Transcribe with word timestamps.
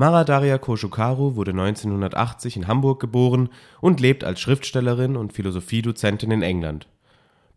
Mara 0.00 0.24
Daria 0.24 0.56
Kojokaru 0.56 1.36
wurde 1.36 1.50
1980 1.50 2.56
in 2.56 2.68
Hamburg 2.68 3.00
geboren 3.00 3.50
und 3.82 4.00
lebt 4.00 4.24
als 4.24 4.40
Schriftstellerin 4.40 5.14
und 5.14 5.34
Philosophiedozentin 5.34 6.30
in 6.30 6.40
England. 6.40 6.88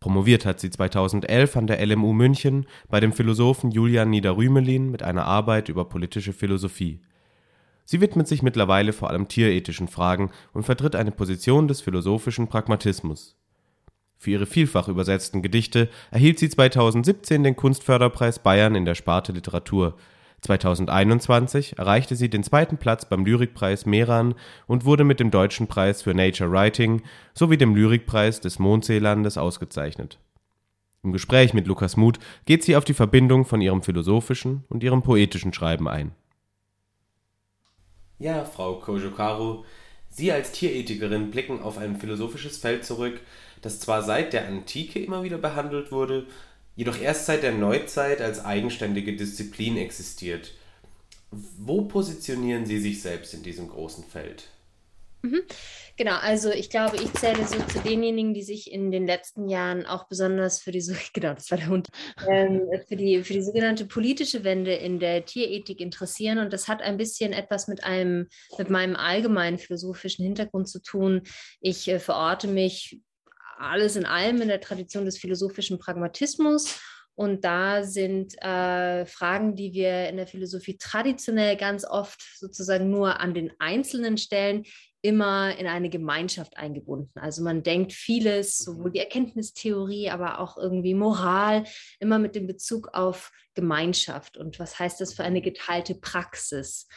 Promoviert 0.02 0.46
hat 0.46 0.60
sie 0.60 0.70
2011 0.70 1.56
an 1.56 1.68
der 1.68 1.80
LMU 1.86 2.12
München 2.12 2.66
bei 2.90 3.00
dem 3.00 3.14
Philosophen 3.14 3.72
Julian 3.72 4.10
Niederrümelin 4.10 4.92
mit 4.92 5.04
einer 5.04 5.26
Arbeit 5.26 5.70
über 5.70 5.86
politische 5.86 6.34
Philosophie. 6.34 7.00
Sie 7.86 8.02
widmet 8.02 8.28
sich 8.28 8.44
mittlerweile 8.44 8.92
vor 8.92 9.10
allem 9.10 9.30
tierethischen 9.30 9.88
Fragen 9.88 10.30
und 10.52 10.64
vertritt 10.64 10.98
eine 10.98 11.12
Position 11.12 11.70
des 11.70 11.80
philosophischen 11.80 12.50
Pragmatismus. 12.50 13.38
Für 14.18 14.32
ihre 14.32 14.48
vielfach 14.48 14.90
übersetzten 14.90 15.44
Gedichte 15.44 15.88
erhielt 16.12 16.40
sie 16.40 16.50
2017 16.50 17.42
den 17.42 17.56
Kunstförderpreis 17.56 18.40
Bayern 18.40 18.76
in 18.76 18.84
der 18.84 18.96
Sparte 18.96 19.32
Literatur. 19.32 19.96
2021 20.44 21.78
erreichte 21.80 22.16
sie 22.16 22.30
den 22.30 22.44
zweiten 22.44 22.78
Platz 22.78 23.06
beim 23.06 23.26
Lyrikpreis 23.26 23.86
Meran 23.86 24.36
und 24.68 24.84
wurde 24.84 25.06
mit 25.06 25.20
dem 25.20 25.32
Deutschen 25.32 25.68
Preis 25.68 26.02
für 26.02 26.14
Nature 26.14 26.52
Writing 26.52 27.02
sowie 27.34 27.58
dem 27.58 27.76
Lyrikpreis 27.76 28.42
des 28.42 28.60
Mondseelandes 28.60 29.38
ausgezeichnet. 29.38 30.20
Im 31.02 31.14
Gespräch 31.14 31.54
mit 31.54 31.68
Lukas 31.68 31.98
Muth 31.98 32.20
geht 32.46 32.64
sie 32.64 32.76
auf 32.76 32.86
die 32.86 32.94
Verbindung 32.94 33.46
von 33.46 33.62
ihrem 33.62 33.84
philosophischen 33.84 34.66
und 34.70 34.84
ihrem 34.84 35.02
poetischen 35.02 35.54
Schreiben 35.54 35.88
ein. 35.88 36.12
Ja, 38.20 38.46
Frau 38.46 38.76
Kojokaru, 38.76 39.64
Sie 40.16 40.32
als 40.32 40.52
Tierethikerin 40.52 41.32
blicken 41.32 41.60
auf 41.60 41.80
ein 41.80 41.96
philosophisches 41.96 42.58
Feld 42.58 42.86
zurück, 42.86 43.20
das 43.62 43.80
zwar 43.80 44.04
seit 44.04 44.32
der 44.32 44.48
Antike 44.48 45.00
immer 45.00 45.24
wieder 45.24 45.40
behandelt 45.40 45.92
wurde, 45.92 46.28
jedoch 46.76 47.00
erst 47.00 47.26
seit 47.26 47.44
der 47.44 47.52
Neuzeit 47.52 48.22
als 48.22 48.44
eigenständige 48.44 49.16
Disziplin 49.16 49.78
existiert. 49.78 50.52
Wo 51.32 51.84
positionieren 51.84 52.66
Sie 52.66 52.80
sich 52.80 53.02
selbst 53.02 53.34
in 53.34 53.44
diesem 53.44 53.68
großen 53.68 54.04
Feld? 54.04 54.46
Mhm. 55.24 55.42
Genau, 55.96 56.16
also 56.18 56.50
ich 56.50 56.70
glaube, 56.70 56.98
ich 56.98 57.14
zähle 57.14 57.46
so 57.46 57.58
zu 57.68 57.80
denjenigen, 57.80 58.34
die 58.34 58.42
sich 58.42 58.72
in 58.72 58.92
den 58.92 59.06
letzten 59.06 59.48
Jahren 59.48 59.86
auch 59.86 60.08
besonders 60.08 60.60
für 60.60 60.72
die, 60.72 60.82
genau, 61.14 61.34
das 61.34 61.50
war 61.50 61.58
der 61.58 61.70
Hund, 61.70 61.88
ähm, 62.28 62.62
für, 62.88 62.96
die, 62.96 63.24
für 63.24 63.34
die 63.34 63.42
sogenannte 63.42 63.86
politische 63.86 64.44
Wende 64.44 64.74
in 64.74 65.00
der 65.00 65.26
Tierethik 65.26 65.80
interessieren. 65.80 66.40
Und 66.40 66.52
das 66.52 66.68
hat 66.68 66.82
ein 66.82 66.98
bisschen 66.98 67.32
etwas 67.32 67.68
mit 67.68 67.84
einem, 67.84 68.28
mit 68.58 68.70
meinem 68.70 68.96
allgemeinen 68.96 69.60
philosophischen 69.60 70.26
Hintergrund 70.26 70.68
zu 70.68 70.82
tun. 70.82 71.22
Ich 71.62 71.88
äh, 71.88 72.00
verorte 72.00 72.48
mich 72.48 73.00
alles 73.58 73.96
in 73.96 74.06
allem 74.06 74.42
in 74.42 74.48
der 74.48 74.62
Tradition 74.62 75.06
des 75.06 75.18
philosophischen 75.18 75.80
Pragmatismus. 75.80 76.80
Und 77.16 77.46
da 77.46 77.84
sind 77.84 78.34
äh, 78.42 79.06
Fragen, 79.06 79.56
die 79.56 79.74
wir 79.74 80.10
in 80.10 80.18
der 80.18 80.26
Philosophie 80.26 80.78
traditionell 80.78 81.56
ganz 81.58 81.86
oft 81.86 82.22
sozusagen 82.38 82.90
nur 82.90 83.20
an 83.20 83.36
den 83.36 83.52
Einzelnen 83.60 84.18
stellen, 84.18 84.64
immer 85.04 85.56
in 85.58 85.68
eine 85.68 85.90
Gemeinschaft 85.90 86.58
eingebunden. 86.58 87.20
Also 87.20 87.44
man 87.44 87.62
denkt 87.62 87.94
vieles, 87.94 88.58
sowohl 88.58 88.92
die 88.92 89.00
Erkenntnistheorie, 89.00 90.10
aber 90.10 90.40
auch 90.40 90.58
irgendwie 90.58 90.96
Moral, 90.96 91.66
immer 92.00 92.20
mit 92.20 92.36
dem 92.36 92.48
Bezug 92.48 92.90
auf 92.94 93.32
Gemeinschaft. 93.54 94.38
Und 94.38 94.60
was 94.60 94.80
heißt 94.80 95.02
das 95.02 95.14
für 95.14 95.24
eine 95.24 95.42
geteilte 95.42 95.94
Praxis? 95.94 96.88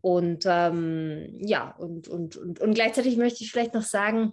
Und 0.00 0.44
ähm, 0.46 1.36
ja, 1.38 1.76
und, 1.76 2.08
und, 2.08 2.36
und, 2.36 2.60
und 2.60 2.74
gleichzeitig 2.74 3.18
möchte 3.18 3.44
ich 3.44 3.52
vielleicht 3.52 3.74
noch 3.74 3.82
sagen, 3.82 4.32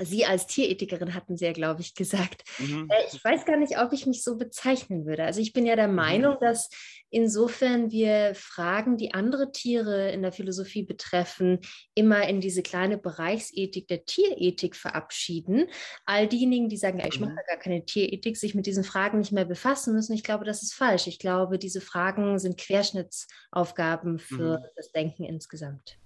Sie 0.00 0.24
als 0.24 0.46
Tierethikerin 0.46 1.14
hatten 1.14 1.36
Sie 1.36 1.44
ja, 1.44 1.52
glaube 1.52 1.80
ich, 1.80 1.94
gesagt. 1.94 2.44
Mhm. 2.58 2.88
Äh, 2.90 3.12
ich 3.12 3.22
weiß 3.22 3.44
gar 3.44 3.56
nicht, 3.56 3.78
ob 3.78 3.92
ich 3.92 4.06
mich 4.06 4.22
so 4.22 4.36
bezeichnen 4.36 5.06
würde. 5.06 5.24
Also 5.24 5.40
ich 5.40 5.52
bin 5.52 5.66
ja 5.66 5.76
der 5.76 5.88
mhm. 5.88 5.96
Meinung, 5.96 6.36
dass 6.40 6.70
insofern 7.10 7.90
wir 7.90 8.34
Fragen, 8.34 8.96
die 8.96 9.14
andere 9.14 9.50
Tiere 9.50 10.10
in 10.10 10.22
der 10.22 10.32
Philosophie 10.32 10.82
betreffen, 10.82 11.60
immer 11.94 12.28
in 12.28 12.40
diese 12.40 12.62
kleine 12.62 12.98
Bereichsethik 12.98 13.88
der 13.88 14.04
Tierethik 14.04 14.76
verabschieden. 14.76 15.66
All 16.04 16.28
diejenigen, 16.28 16.68
die 16.68 16.76
sagen, 16.76 17.00
ich 17.00 17.18
mache 17.18 17.32
mhm. 17.32 17.38
gar 17.48 17.58
keine 17.58 17.84
Tierethik, 17.84 18.36
sich 18.36 18.54
mit 18.54 18.66
diesen 18.66 18.84
Fragen 18.84 19.18
nicht 19.18 19.32
mehr 19.32 19.46
befassen 19.46 19.94
müssen, 19.94 20.12
ich 20.12 20.22
glaube, 20.22 20.44
das 20.44 20.62
ist 20.62 20.74
falsch. 20.74 21.06
Ich 21.06 21.18
glaube, 21.18 21.58
diese 21.58 21.80
Fragen 21.80 22.38
sind 22.38 22.58
Querschnittsaufgaben 22.58 24.18
für 24.18 24.58
mhm. 24.58 24.64
das 24.76 24.92
Denken 24.92 25.24
insgesamt. 25.24 25.98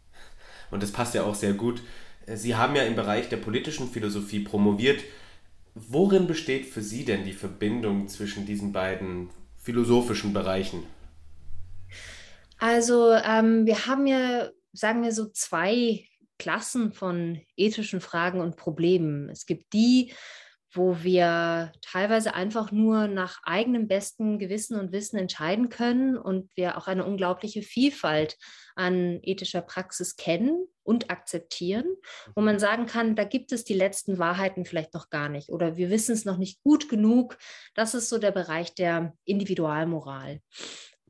Und 0.70 0.82
das 0.82 0.92
passt 0.92 1.14
ja 1.14 1.24
auch 1.24 1.34
sehr 1.34 1.52
gut 1.52 1.82
Sie 2.26 2.54
haben 2.54 2.76
ja 2.76 2.82
im 2.82 2.96
Bereich 2.96 3.28
der 3.28 3.36
politischen 3.36 3.88
Philosophie 3.88 4.40
promoviert. 4.40 5.02
Worin 5.74 6.26
besteht 6.26 6.66
für 6.66 6.82
Sie 6.82 7.04
denn 7.04 7.24
die 7.24 7.32
Verbindung 7.32 8.08
zwischen 8.08 8.46
diesen 8.46 8.72
beiden 8.72 9.30
philosophischen 9.56 10.32
Bereichen? 10.32 10.84
Also 12.58 13.12
ähm, 13.12 13.66
wir 13.66 13.86
haben 13.86 14.06
ja, 14.06 14.50
sagen 14.72 15.02
wir 15.02 15.12
so, 15.12 15.28
zwei 15.30 16.04
Klassen 16.38 16.92
von 16.92 17.40
ethischen 17.56 18.00
Fragen 18.00 18.40
und 18.40 18.56
Problemen. 18.56 19.28
Es 19.28 19.46
gibt 19.46 19.72
die, 19.72 20.12
wo 20.74 21.02
wir 21.02 21.72
teilweise 21.82 22.34
einfach 22.34 22.72
nur 22.72 23.06
nach 23.06 23.40
eigenem 23.44 23.88
besten 23.88 24.38
Gewissen 24.38 24.78
und 24.78 24.92
Wissen 24.92 25.18
entscheiden 25.18 25.68
können 25.68 26.16
und 26.16 26.50
wir 26.56 26.78
auch 26.78 26.86
eine 26.86 27.04
unglaubliche 27.04 27.62
Vielfalt 27.62 28.38
an 28.74 29.20
ethischer 29.22 29.60
Praxis 29.60 30.16
kennen 30.16 30.66
und 30.82 31.10
akzeptieren, 31.10 31.84
wo 32.34 32.40
man 32.40 32.58
sagen 32.58 32.86
kann, 32.86 33.14
da 33.14 33.24
gibt 33.24 33.52
es 33.52 33.64
die 33.64 33.74
letzten 33.74 34.18
Wahrheiten 34.18 34.64
vielleicht 34.64 34.94
noch 34.94 35.10
gar 35.10 35.28
nicht 35.28 35.50
oder 35.50 35.76
wir 35.76 35.90
wissen 35.90 36.12
es 36.12 36.24
noch 36.24 36.38
nicht 36.38 36.62
gut 36.62 36.88
genug. 36.88 37.38
Das 37.74 37.94
ist 37.94 38.08
so 38.08 38.18
der 38.18 38.32
Bereich 38.32 38.74
der 38.74 39.14
Individualmoral. 39.24 40.40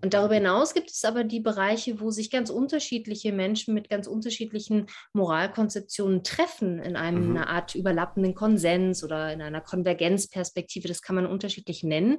Und 0.02 0.14
darüber 0.14 0.34
hinaus 0.34 0.74
gibt 0.74 0.90
es 0.90 1.04
aber 1.04 1.22
die 1.22 1.38
Bereiche, 1.38 2.00
wo 2.00 2.10
sich 2.10 2.28
ganz 2.30 2.50
unterschiedliche 2.50 3.32
Menschen 3.32 3.72
mit 3.72 3.88
ganz 3.88 4.08
unterschiedlichen 4.08 4.86
Moralkonzeptionen 5.12 6.24
treffen, 6.24 6.80
in 6.80 6.96
einem, 6.96 7.30
mhm. 7.30 7.36
einer 7.36 7.48
Art 7.48 7.76
überlappenden 7.76 8.34
Konsens 8.34 9.04
oder 9.04 9.32
in 9.32 9.40
einer 9.40 9.60
Konvergenzperspektive. 9.60 10.88
Das 10.88 11.02
kann 11.02 11.14
man 11.14 11.26
unterschiedlich 11.26 11.84
nennen, 11.84 12.18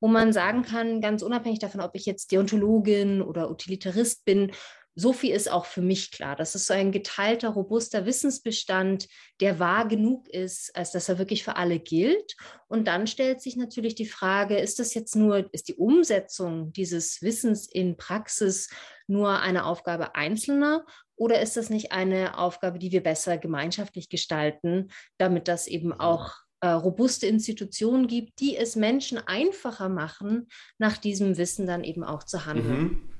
wo 0.00 0.08
man 0.08 0.32
sagen 0.32 0.62
kann, 0.62 1.00
ganz 1.00 1.22
unabhängig 1.22 1.60
davon, 1.60 1.80
ob 1.80 1.94
ich 1.94 2.04
jetzt 2.04 2.32
Deontologin 2.32 3.22
oder 3.22 3.48
Utilitarist 3.48 4.24
bin, 4.24 4.50
so 4.94 5.12
viel 5.12 5.34
ist 5.34 5.50
auch 5.50 5.66
für 5.66 5.82
mich 5.82 6.10
klar. 6.10 6.36
Das 6.36 6.54
ist 6.54 6.66
so 6.66 6.74
ein 6.74 6.92
geteilter, 6.92 7.50
robuster 7.50 8.06
Wissensbestand, 8.06 9.08
der 9.40 9.58
wahr 9.58 9.86
genug 9.86 10.28
ist, 10.28 10.74
als 10.76 10.92
dass 10.92 11.08
er 11.08 11.18
wirklich 11.18 11.44
für 11.44 11.56
alle 11.56 11.78
gilt. 11.78 12.36
Und 12.68 12.86
dann 12.86 13.06
stellt 13.06 13.40
sich 13.40 13.56
natürlich 13.56 13.94
die 13.94 14.06
Frage, 14.06 14.58
ist 14.58 14.78
das 14.78 14.94
jetzt 14.94 15.16
nur, 15.16 15.52
ist 15.52 15.68
die 15.68 15.76
Umsetzung 15.76 16.72
dieses 16.72 17.22
Wissens 17.22 17.68
in 17.68 17.96
Praxis 17.96 18.68
nur 19.06 19.40
eine 19.40 19.64
Aufgabe 19.64 20.14
Einzelner 20.14 20.84
oder 21.16 21.40
ist 21.40 21.56
das 21.56 21.70
nicht 21.70 21.92
eine 21.92 22.38
Aufgabe, 22.38 22.78
die 22.78 22.92
wir 22.92 23.02
besser 23.02 23.38
gemeinschaftlich 23.38 24.08
gestalten, 24.08 24.88
damit 25.18 25.48
das 25.48 25.66
eben 25.66 25.92
auch 25.92 26.34
äh, 26.60 26.68
robuste 26.68 27.26
Institutionen 27.26 28.06
gibt, 28.06 28.40
die 28.40 28.56
es 28.56 28.76
Menschen 28.76 29.18
einfacher 29.18 29.88
machen, 29.88 30.48
nach 30.78 30.98
diesem 30.98 31.36
Wissen 31.36 31.66
dann 31.66 31.84
eben 31.84 32.04
auch 32.04 32.24
zu 32.24 32.46
handeln. 32.46 32.82
Mhm. 32.82 33.19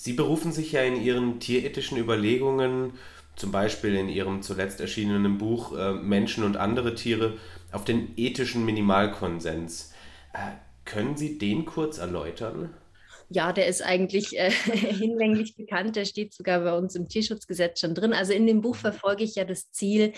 Sie 0.00 0.12
berufen 0.12 0.52
sich 0.52 0.70
ja 0.70 0.82
in 0.82 1.02
Ihren 1.02 1.40
tierethischen 1.40 1.98
Überlegungen, 1.98 2.92
zum 3.34 3.50
Beispiel 3.50 3.96
in 3.96 4.08
Ihrem 4.08 4.42
zuletzt 4.42 4.80
erschienenen 4.80 5.38
Buch 5.38 5.76
äh, 5.76 5.92
Menschen 5.92 6.44
und 6.44 6.56
andere 6.56 6.94
Tiere, 6.94 7.36
auf 7.72 7.84
den 7.84 8.12
ethischen 8.16 8.64
Minimalkonsens. 8.64 9.92
Äh, 10.32 10.52
können 10.84 11.16
Sie 11.16 11.36
den 11.36 11.64
kurz 11.64 11.98
erläutern? 11.98 12.72
Ja, 13.28 13.52
der 13.52 13.66
ist 13.66 13.82
eigentlich 13.82 14.38
äh, 14.38 14.50
hinlänglich 14.72 15.56
bekannt. 15.56 15.96
Der 15.96 16.04
steht 16.04 16.32
sogar 16.32 16.60
bei 16.60 16.78
uns 16.78 16.94
im 16.94 17.08
Tierschutzgesetz 17.08 17.80
schon 17.80 17.96
drin. 17.96 18.12
Also 18.12 18.32
in 18.32 18.46
dem 18.46 18.60
Buch 18.60 18.76
verfolge 18.76 19.24
ich 19.24 19.34
ja 19.34 19.44
das 19.44 19.72
Ziel, 19.72 20.12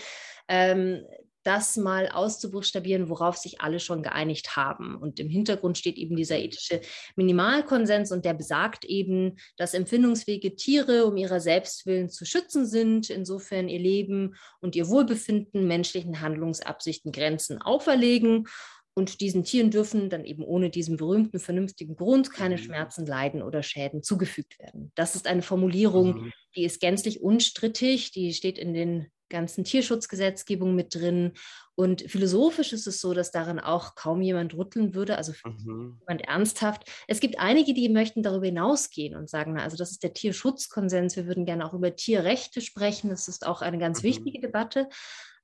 ähm, 0.46 1.06
das 1.42 1.76
mal 1.76 2.08
auszubuchstabieren, 2.08 3.08
worauf 3.08 3.36
sich 3.36 3.60
alle 3.60 3.80
schon 3.80 4.02
geeinigt 4.02 4.56
haben. 4.56 4.96
Und 4.96 5.20
im 5.20 5.28
Hintergrund 5.28 5.78
steht 5.78 5.96
eben 5.96 6.16
dieser 6.16 6.38
ethische 6.38 6.80
Minimalkonsens 7.16 8.12
und 8.12 8.24
der 8.24 8.34
besagt 8.34 8.84
eben, 8.84 9.36
dass 9.56 9.74
empfindungsfähige 9.74 10.56
Tiere 10.56 11.06
um 11.06 11.16
ihrer 11.16 11.40
Selbstwillen 11.40 12.10
zu 12.10 12.24
schützen 12.24 12.66
sind, 12.66 13.10
insofern 13.10 13.68
ihr 13.68 13.78
Leben 13.78 14.34
und 14.60 14.76
ihr 14.76 14.88
Wohlbefinden 14.88 15.66
menschlichen 15.66 16.20
Handlungsabsichten 16.20 17.12
Grenzen 17.12 17.60
auferlegen 17.62 18.46
Und 18.94 19.20
diesen 19.20 19.44
Tieren 19.44 19.70
dürfen 19.70 20.10
dann 20.10 20.24
eben 20.24 20.42
ohne 20.42 20.68
diesen 20.68 20.96
berühmten, 20.96 21.38
vernünftigen 21.38 21.96
Grund 21.96 22.32
keine 22.32 22.56
mhm. 22.56 22.62
Schmerzen, 22.62 23.06
Leiden 23.06 23.42
oder 23.42 23.62
Schäden 23.62 24.02
zugefügt 24.02 24.58
werden. 24.58 24.92
Das 24.94 25.14
ist 25.14 25.26
eine 25.26 25.42
Formulierung, 25.42 26.24
mhm. 26.24 26.32
die 26.56 26.64
ist 26.64 26.80
gänzlich 26.80 27.22
unstrittig, 27.22 28.10
die 28.10 28.34
steht 28.34 28.58
in 28.58 28.74
den 28.74 29.06
ganzen 29.30 29.64
Tierschutzgesetzgebungen 29.64 30.74
mit 30.74 30.94
drin. 30.94 31.32
Und 31.74 32.02
philosophisch 32.02 32.74
ist 32.74 32.86
es 32.86 33.00
so, 33.00 33.14
dass 33.14 33.30
daran 33.30 33.58
auch 33.58 33.94
kaum 33.94 34.20
jemand 34.20 34.54
rütteln 34.54 34.94
würde, 34.94 35.16
also 35.16 35.32
mhm. 35.44 35.98
jemand 36.00 36.22
ernsthaft. 36.22 36.84
Es 37.08 37.20
gibt 37.20 37.38
einige, 37.38 37.72
die 37.72 37.88
möchten 37.88 38.22
darüber 38.22 38.46
hinausgehen 38.46 39.16
und 39.16 39.30
sagen, 39.30 39.54
na, 39.54 39.62
also 39.62 39.78
das 39.78 39.92
ist 39.92 40.02
der 40.02 40.12
Tierschutzkonsens, 40.12 41.16
wir 41.16 41.26
würden 41.26 41.46
gerne 41.46 41.64
auch 41.64 41.72
über 41.72 41.96
Tierrechte 41.96 42.60
sprechen. 42.60 43.08
Das 43.08 43.28
ist 43.28 43.46
auch 43.46 43.62
eine 43.62 43.78
ganz 43.78 44.02
mhm. 44.02 44.08
wichtige 44.08 44.40
Debatte. 44.40 44.88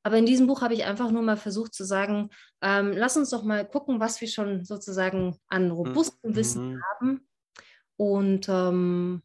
Aber 0.03 0.19
in 0.19 0.27
diesem 0.27 0.47
Buch 0.47 0.61
habe 0.61 0.75
ich 0.75 0.85
einfach 0.85 1.11
nur 1.11 1.23
mal 1.23 1.37
versucht 1.37 1.75
zu 1.75 1.85
sagen, 1.85 2.31
ähm, 2.63 2.93
lass 2.93 3.17
uns 3.17 3.31
doch 3.31 3.43
mal 3.43 3.67
gucken, 3.67 3.99
was 3.99 4.21
wir 4.21 4.29
schon 4.29 4.65
sozusagen 4.65 5.37
an 5.49 5.71
robustem 5.71 6.31
mhm. 6.31 6.37
Wissen 6.37 6.83
haben. 6.93 7.29
Und 7.97 8.49
ähm, 8.49 9.23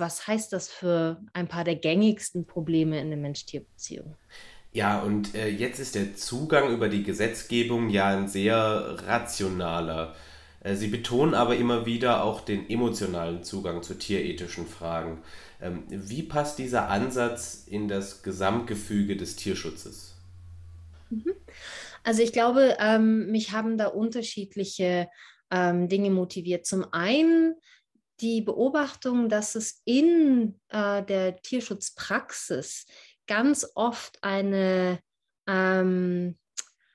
was 0.00 0.26
heißt 0.26 0.52
das 0.52 0.68
für 0.68 1.20
ein 1.32 1.48
paar 1.48 1.64
der 1.64 1.76
gängigsten 1.76 2.46
Probleme 2.46 3.00
in 3.00 3.10
der 3.10 3.18
Mensch-Tier-Beziehung? 3.18 4.14
Ja, 4.72 5.00
und 5.00 5.34
äh, 5.34 5.48
jetzt 5.48 5.78
ist 5.78 5.94
der 5.94 6.16
Zugang 6.16 6.70
über 6.70 6.88
die 6.88 7.02
Gesetzgebung 7.02 7.88
ja 7.88 8.08
ein 8.08 8.28
sehr 8.28 8.98
rationaler. 9.06 10.14
Äh, 10.60 10.74
Sie 10.74 10.88
betonen 10.88 11.34
aber 11.34 11.56
immer 11.56 11.86
wieder 11.86 12.22
auch 12.22 12.42
den 12.42 12.68
emotionalen 12.68 13.42
Zugang 13.42 13.82
zu 13.82 13.94
tierethischen 13.94 14.66
Fragen. 14.66 15.22
Ähm, 15.62 15.84
wie 15.88 16.22
passt 16.22 16.58
dieser 16.58 16.90
Ansatz 16.90 17.64
in 17.66 17.88
das 17.88 18.22
Gesamtgefüge 18.22 19.16
des 19.16 19.36
Tierschutzes? 19.36 20.14
Mhm. 21.08 21.32
Also 22.04 22.22
ich 22.22 22.32
glaube, 22.32 22.76
ähm, 22.78 23.30
mich 23.30 23.52
haben 23.52 23.78
da 23.78 23.86
unterschiedliche 23.86 25.08
ähm, 25.50 25.88
Dinge 25.88 26.10
motiviert. 26.10 26.66
Zum 26.66 26.92
einen 26.92 27.54
die 28.20 28.40
Beobachtung, 28.40 29.28
dass 29.28 29.54
es 29.54 29.82
in 29.84 30.58
äh, 30.68 31.02
der 31.02 31.40
Tierschutzpraxis 31.40 32.86
ganz 33.26 33.70
oft 33.74 34.22
eine 34.22 35.00
ähm, 35.46 36.38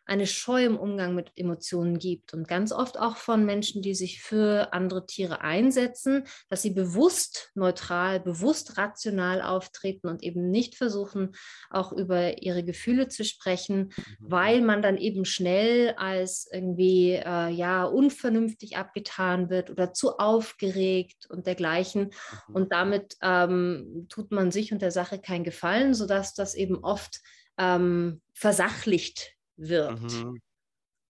eine 0.05 0.27
Scheu 0.27 0.65
im 0.65 0.77
Umgang 0.77 1.15
mit 1.15 1.31
Emotionen 1.35 1.99
gibt 1.99 2.33
und 2.33 2.47
ganz 2.47 2.71
oft 2.71 2.99
auch 2.99 3.17
von 3.17 3.45
Menschen, 3.45 3.81
die 3.81 3.93
sich 3.93 4.21
für 4.21 4.73
andere 4.73 5.05
Tiere 5.05 5.41
einsetzen, 5.41 6.23
dass 6.49 6.61
sie 6.61 6.71
bewusst 6.71 7.51
neutral, 7.55 8.19
bewusst 8.19 8.77
rational 8.77 9.41
auftreten 9.41 10.07
und 10.07 10.23
eben 10.23 10.49
nicht 10.49 10.75
versuchen, 10.75 11.33
auch 11.69 11.91
über 11.91 12.41
ihre 12.41 12.63
Gefühle 12.63 13.07
zu 13.07 13.23
sprechen, 13.23 13.93
mhm. 13.95 14.15
weil 14.19 14.61
man 14.61 14.81
dann 14.81 14.97
eben 14.97 15.23
schnell 15.23 15.93
als 15.97 16.49
irgendwie 16.51 17.11
äh, 17.11 17.49
ja 17.49 17.85
unvernünftig 17.85 18.77
abgetan 18.77 19.49
wird 19.49 19.69
oder 19.69 19.93
zu 19.93 20.17
aufgeregt 20.17 21.27
und 21.29 21.45
dergleichen. 21.47 22.11
Mhm. 22.47 22.55
Und 22.55 22.71
damit 22.73 23.17
ähm, 23.21 24.07
tut 24.09 24.31
man 24.31 24.51
sich 24.51 24.73
und 24.73 24.81
der 24.81 24.91
Sache 24.91 25.19
keinen 25.19 25.43
Gefallen, 25.43 25.93
sodass 25.93 26.33
das 26.33 26.55
eben 26.55 26.83
oft 26.83 27.21
ähm, 27.57 28.21
versachlicht 28.33 29.35
wird. 29.61 30.01
Mhm. 30.01 30.41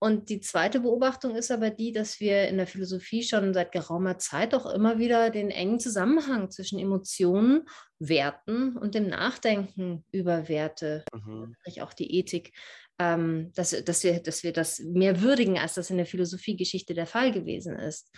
Und 0.04 0.30
die 0.30 0.40
zweite 0.40 0.80
Beobachtung 0.80 1.36
ist 1.36 1.52
aber 1.52 1.70
die, 1.70 1.92
dass 1.92 2.20
wir 2.20 2.48
in 2.48 2.58
der 2.58 2.66
Philosophie 2.66 3.22
schon 3.22 3.54
seit 3.54 3.72
geraumer 3.72 4.18
Zeit 4.18 4.56
auch 4.56 4.66
immer 4.74 4.98
wieder 4.98 5.30
den 5.30 5.52
engen 5.52 5.80
Zusammenhang 5.80 6.50
zwischen 6.50 6.80
Emotionen, 6.80 7.68
Werten 8.00 8.78
und 8.78 8.96
dem 8.96 9.10
Nachdenken 9.10 10.04
über 10.12 10.50
Werte, 10.50 11.06
mhm. 11.14 11.56
auch 11.82 11.94
die 11.94 12.18
Ethik, 12.18 12.52
ähm, 12.98 13.52
dass, 13.54 13.72
dass, 13.84 14.04
wir, 14.04 14.24
dass 14.24 14.42
wir 14.42 14.54
das 14.54 14.80
mehr 14.80 15.22
würdigen, 15.22 15.60
als 15.60 15.76
das 15.76 15.92
in 15.92 15.98
der 15.98 16.08
Philosophiegeschichte 16.08 16.96
der 16.96 17.06
Fall 17.06 17.32
gewesen 17.32 17.76
ist. 17.78 18.12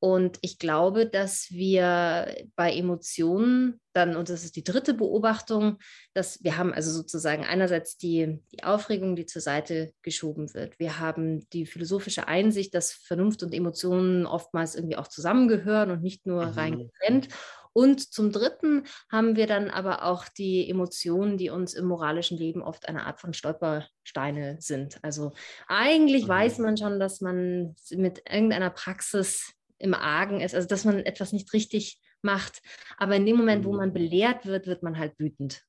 Und 0.00 0.38
ich 0.40 0.58
glaube, 0.58 1.06
dass 1.06 1.50
wir 1.50 2.34
bei 2.56 2.72
Emotionen 2.72 3.80
dann, 3.92 4.16
und 4.16 4.30
das 4.30 4.44
ist 4.44 4.56
die 4.56 4.64
dritte 4.64 4.94
Beobachtung, 4.94 5.78
dass 6.14 6.42
wir 6.42 6.56
haben 6.56 6.72
also 6.72 6.90
sozusagen 6.90 7.44
einerseits 7.44 7.98
die, 7.98 8.40
die 8.52 8.64
Aufregung, 8.64 9.14
die 9.14 9.26
zur 9.26 9.42
Seite 9.42 9.92
geschoben 10.00 10.54
wird. 10.54 10.78
Wir 10.78 10.98
haben 10.98 11.46
die 11.50 11.66
philosophische 11.66 12.28
Einsicht, 12.28 12.74
dass 12.74 12.92
Vernunft 12.92 13.42
und 13.42 13.52
Emotionen 13.52 14.24
oftmals 14.24 14.74
irgendwie 14.74 14.96
auch 14.96 15.08
zusammengehören 15.08 15.90
und 15.90 16.02
nicht 16.02 16.24
nur 16.24 16.46
mhm. 16.46 16.52
rein 16.52 16.78
getrennt. 16.78 17.28
Und 17.72 18.12
zum 18.12 18.32
Dritten 18.32 18.84
haben 19.12 19.36
wir 19.36 19.46
dann 19.46 19.70
aber 19.70 20.04
auch 20.04 20.26
die 20.28 20.68
Emotionen, 20.68 21.36
die 21.36 21.50
uns 21.50 21.74
im 21.74 21.86
moralischen 21.86 22.38
Leben 22.38 22.62
oft 22.62 22.88
eine 22.88 23.06
Art 23.06 23.20
von 23.20 23.32
Stolpersteine 23.32 24.56
sind. 24.60 24.98
Also 25.02 25.32
eigentlich 25.68 26.24
mhm. 26.24 26.28
weiß 26.28 26.58
man 26.58 26.76
schon, 26.76 26.98
dass 26.98 27.20
man 27.20 27.76
mit 27.90 28.22
irgendeiner 28.28 28.70
Praxis 28.70 29.54
im 29.80 29.94
Argen 29.94 30.40
ist, 30.40 30.54
also 30.54 30.68
dass 30.68 30.84
man 30.84 31.00
etwas 31.00 31.32
nicht 31.32 31.52
richtig 31.52 32.00
macht. 32.22 32.60
Aber 32.98 33.16
in 33.16 33.26
dem 33.26 33.36
Moment, 33.36 33.64
wo 33.64 33.72
mhm. 33.72 33.78
man 33.78 33.92
belehrt 33.92 34.46
wird, 34.46 34.66
wird 34.66 34.82
man 34.82 34.98
halt 34.98 35.18
wütend. 35.18 35.62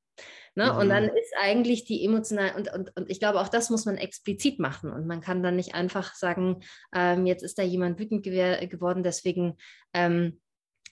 Ne? 0.55 0.71
Mhm. 0.71 0.77
Und 0.77 0.89
dann 0.89 1.05
ist 1.05 1.33
eigentlich 1.41 1.85
die 1.85 2.05
emotional, 2.05 2.53
und, 2.55 2.71
und, 2.73 2.95
und 2.95 3.09
ich 3.09 3.19
glaube, 3.19 3.39
auch 3.39 3.47
das 3.47 3.69
muss 3.69 3.85
man 3.85 3.97
explizit 3.97 4.59
machen. 4.59 4.91
Und 4.91 5.07
man 5.07 5.21
kann 5.21 5.41
dann 5.41 5.55
nicht 5.55 5.73
einfach 5.73 6.13
sagen, 6.13 6.61
ähm, 6.93 7.25
jetzt 7.25 7.43
ist 7.43 7.57
da 7.57 7.63
jemand 7.63 7.99
wütend 7.99 8.23
gew 8.23 8.67
geworden, 8.67 9.03
deswegen 9.03 9.57
ähm, 9.93 10.41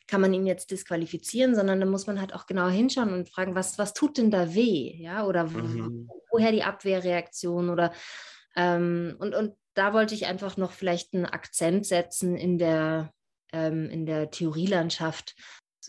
kann 0.08 0.22
man 0.22 0.34
ihn 0.34 0.48
jetzt 0.48 0.72
disqualifizieren, 0.72 1.54
sondern 1.56 1.80
da 1.80 1.86
muss 1.86 2.08
man 2.08 2.20
halt 2.20 2.34
auch 2.34 2.48
genau 2.48 2.68
hinschauen 2.68 3.14
und 3.14 3.30
fragen, 3.30 3.54
was, 3.54 3.78
was 3.78 3.94
tut 3.94 4.18
denn 4.18 4.32
da 4.32 4.56
weh? 4.56 4.96
Ja, 4.98 5.26
oder 5.26 5.46
mhm. 5.46 6.10
woher 6.32 6.52
die 6.52 6.64
Abwehrreaktion 6.64 7.70
oder 7.70 7.94
ähm, 8.56 9.16
und, 9.20 9.36
und 9.36 9.54
da 9.80 9.94
wollte 9.94 10.14
ich 10.14 10.26
einfach 10.26 10.58
noch 10.58 10.74
vielleicht 10.74 11.14
einen 11.14 11.26
Akzent 11.26 11.86
setzen 11.86 12.36
in 12.36 12.58
der, 12.58 13.14
ähm, 13.54 13.90
in 13.90 14.06
der 14.06 14.30
Theorielandschaft. 14.30 15.38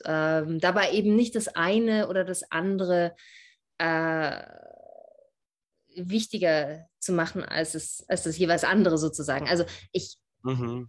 Ähm, 0.04 0.60
dabei 0.60 0.92
eben 0.92 1.16
nicht 1.16 1.34
das 1.34 1.48
eine 1.48 2.08
oder 2.08 2.22
das 2.22 2.52
andere 2.52 3.16
äh, 3.78 4.42
wichtiger 5.96 6.87
zu 7.00 7.12
machen 7.12 7.42
als, 7.42 7.75
es, 7.75 8.04
als 8.06 8.22
das 8.22 8.38
jeweils 8.38 8.62
andere 8.62 8.96
sozusagen. 8.96 9.48
Also 9.48 9.64
ich, 9.90 10.19
mhm. 10.44 10.88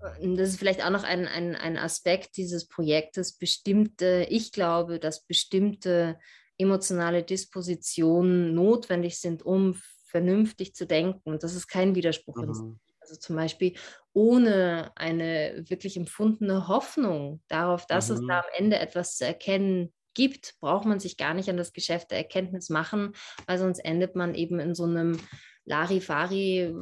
das 0.00 0.48
ist 0.48 0.58
vielleicht 0.58 0.84
auch 0.84 0.90
noch 0.90 1.04
ein, 1.04 1.28
ein, 1.28 1.54
ein 1.54 1.78
Aspekt 1.78 2.36
dieses 2.36 2.66
Projektes, 2.66 3.38
bestimmte, 3.38 4.26
ich 4.28 4.50
glaube, 4.50 4.98
dass 4.98 5.24
bestimmte 5.24 6.18
emotionale 6.58 7.22
Dispositionen 7.22 8.56
notwendig 8.56 9.20
sind, 9.20 9.44
um 9.44 9.80
vernünftig 10.10 10.74
zu 10.74 10.86
denken. 10.86 11.30
Und 11.30 11.42
das 11.42 11.54
ist 11.54 11.68
kein 11.68 11.94
Widerspruch. 11.94 12.36
Mhm. 12.36 12.78
Also 13.00 13.16
zum 13.16 13.36
Beispiel 13.36 13.74
ohne 14.12 14.92
eine 14.96 15.64
wirklich 15.68 15.96
empfundene 15.96 16.68
Hoffnung 16.68 17.42
darauf, 17.48 17.86
dass 17.86 18.08
mhm. 18.08 18.14
es 18.14 18.20
da 18.26 18.40
am 18.40 18.46
Ende 18.56 18.78
etwas 18.78 19.16
zu 19.16 19.24
erkennen 19.24 19.92
gibt, 20.14 20.56
braucht 20.60 20.86
man 20.86 21.00
sich 21.00 21.16
gar 21.16 21.34
nicht 21.34 21.48
an 21.48 21.56
das 21.56 21.72
Geschäft 21.72 22.10
der 22.10 22.18
Erkenntnis 22.18 22.68
machen, 22.68 23.12
weil 23.46 23.58
sonst 23.58 23.78
endet 23.78 24.16
man 24.16 24.34
eben 24.34 24.58
in 24.58 24.74
so 24.74 24.84
einem 24.84 25.18
Larifari, 25.64 26.74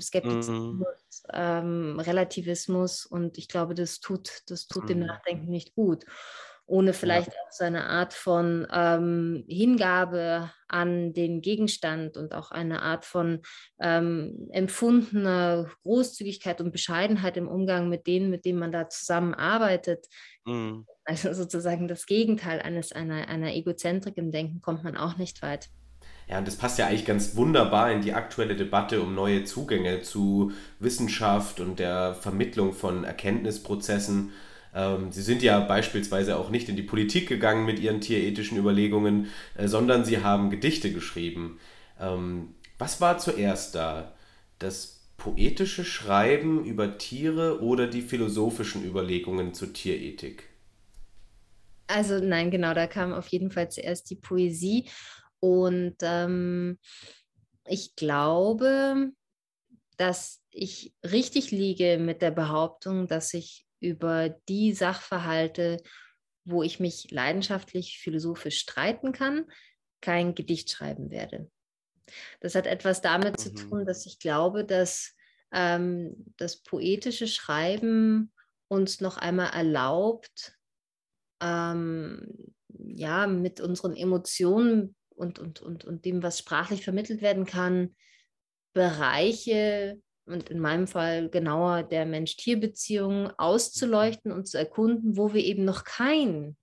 Skeptizismus, 0.00 0.78
mhm. 0.78 0.84
ähm, 1.32 2.00
Relativismus 2.00 3.06
und 3.06 3.38
ich 3.38 3.48
glaube, 3.48 3.74
das 3.74 4.00
tut, 4.00 4.42
das 4.48 4.66
tut 4.66 4.84
mhm. 4.84 4.88
dem 4.88 4.98
Nachdenken 5.00 5.50
nicht 5.50 5.74
gut 5.74 6.04
ohne 6.68 6.92
vielleicht 6.92 7.30
auch 7.30 7.50
so 7.50 7.64
eine 7.64 7.84
Art 7.86 8.12
von 8.12 8.66
ähm, 8.70 9.44
Hingabe 9.48 10.50
an 10.68 11.14
den 11.14 11.40
Gegenstand 11.40 12.16
und 12.16 12.34
auch 12.34 12.50
eine 12.50 12.82
Art 12.82 13.06
von 13.06 13.40
ähm, 13.80 14.48
empfundener 14.52 15.70
Großzügigkeit 15.82 16.60
und 16.60 16.70
Bescheidenheit 16.70 17.38
im 17.38 17.48
Umgang 17.48 17.88
mit 17.88 18.06
denen, 18.06 18.28
mit 18.28 18.44
denen 18.44 18.58
man 18.58 18.70
da 18.70 18.88
zusammenarbeitet. 18.88 20.06
Mhm. 20.44 20.86
Also 21.04 21.32
sozusagen 21.32 21.88
das 21.88 22.04
Gegenteil 22.04 22.60
eines 22.60 22.92
einer, 22.92 23.28
einer 23.28 23.54
Egozentrik 23.54 24.18
im 24.18 24.30
Denken 24.30 24.60
kommt 24.60 24.84
man 24.84 24.96
auch 24.96 25.16
nicht 25.16 25.40
weit. 25.40 25.70
Ja, 26.28 26.36
und 26.36 26.46
das 26.46 26.56
passt 26.56 26.78
ja 26.78 26.86
eigentlich 26.86 27.06
ganz 27.06 27.36
wunderbar 27.36 27.90
in 27.90 28.02
die 28.02 28.12
aktuelle 28.12 28.54
Debatte 28.54 29.00
um 29.00 29.14
neue 29.14 29.44
Zugänge 29.44 30.02
zu 30.02 30.52
Wissenschaft 30.78 31.60
und 31.60 31.78
der 31.78 32.14
Vermittlung 32.14 32.74
von 32.74 33.04
Erkenntnisprozessen. 33.04 34.32
Ähm, 34.74 35.12
sie 35.12 35.22
sind 35.22 35.42
ja 35.42 35.60
beispielsweise 35.60 36.36
auch 36.36 36.50
nicht 36.50 36.68
in 36.68 36.76
die 36.76 36.82
Politik 36.82 37.28
gegangen 37.28 37.64
mit 37.64 37.78
ihren 37.78 38.00
tierethischen 38.00 38.58
Überlegungen, 38.58 39.28
äh, 39.56 39.68
sondern 39.68 40.04
sie 40.04 40.22
haben 40.22 40.50
Gedichte 40.50 40.92
geschrieben. 40.92 41.58
Ähm, 42.00 42.54
was 42.78 43.00
war 43.00 43.18
zuerst 43.18 43.74
da? 43.74 44.14
Das 44.58 45.00
poetische 45.16 45.84
Schreiben 45.84 46.64
über 46.64 46.96
Tiere 46.96 47.60
oder 47.60 47.86
die 47.86 48.02
philosophischen 48.02 48.84
Überlegungen 48.84 49.52
zur 49.52 49.72
Tierethik? 49.72 50.44
Also 51.88 52.18
nein, 52.20 52.50
genau, 52.50 52.74
da 52.74 52.86
kam 52.86 53.12
auf 53.12 53.28
jeden 53.28 53.50
Fall 53.50 53.70
zuerst 53.70 54.10
die 54.10 54.16
Poesie. 54.16 54.88
Und 55.40 55.96
ähm, 56.02 56.78
ich 57.66 57.96
glaube, 57.96 59.10
dass 59.96 60.40
ich 60.50 60.94
richtig 61.04 61.50
liege 61.50 61.98
mit 61.98 62.22
der 62.22 62.30
Behauptung, 62.30 63.08
dass 63.08 63.34
ich 63.34 63.66
über 63.80 64.28
die 64.48 64.72
Sachverhalte, 64.72 65.82
wo 66.44 66.62
ich 66.62 66.80
mich 66.80 67.10
leidenschaftlich 67.10 67.98
philosophisch 67.98 68.58
streiten 68.58 69.12
kann, 69.12 69.46
kein 70.00 70.34
Gedicht 70.34 70.70
schreiben 70.70 71.10
werde. 71.10 71.50
Das 72.40 72.54
hat 72.54 72.66
etwas 72.66 73.02
damit 73.02 73.32
mhm. 73.32 73.38
zu 73.38 73.54
tun, 73.54 73.86
dass 73.86 74.06
ich 74.06 74.18
glaube, 74.18 74.64
dass 74.64 75.14
ähm, 75.52 76.32
das 76.36 76.62
poetische 76.62 77.26
Schreiben 77.26 78.32
uns 78.68 79.00
noch 79.00 79.16
einmal 79.16 79.50
erlaubt, 79.50 80.54
ähm, 81.40 82.54
ja, 82.68 83.26
mit 83.26 83.60
unseren 83.60 83.96
Emotionen 83.96 84.94
und, 85.14 85.38
und, 85.38 85.60
und, 85.60 85.84
und 85.84 86.04
dem, 86.04 86.22
was 86.22 86.38
sprachlich 86.38 86.84
vermittelt 86.84 87.22
werden 87.22 87.44
kann, 87.44 87.94
Bereiche 88.72 90.00
und 90.28 90.50
in 90.50 90.60
meinem 90.60 90.86
Fall 90.86 91.28
genauer 91.28 91.82
der 91.82 92.06
Mensch-Tier-Beziehung 92.06 93.30
auszuleuchten 93.38 94.32
und 94.32 94.46
zu 94.46 94.58
erkunden, 94.58 95.16
wo 95.16 95.32
wir 95.32 95.44
eben 95.44 95.64
noch 95.64 95.84
kein 95.84 96.56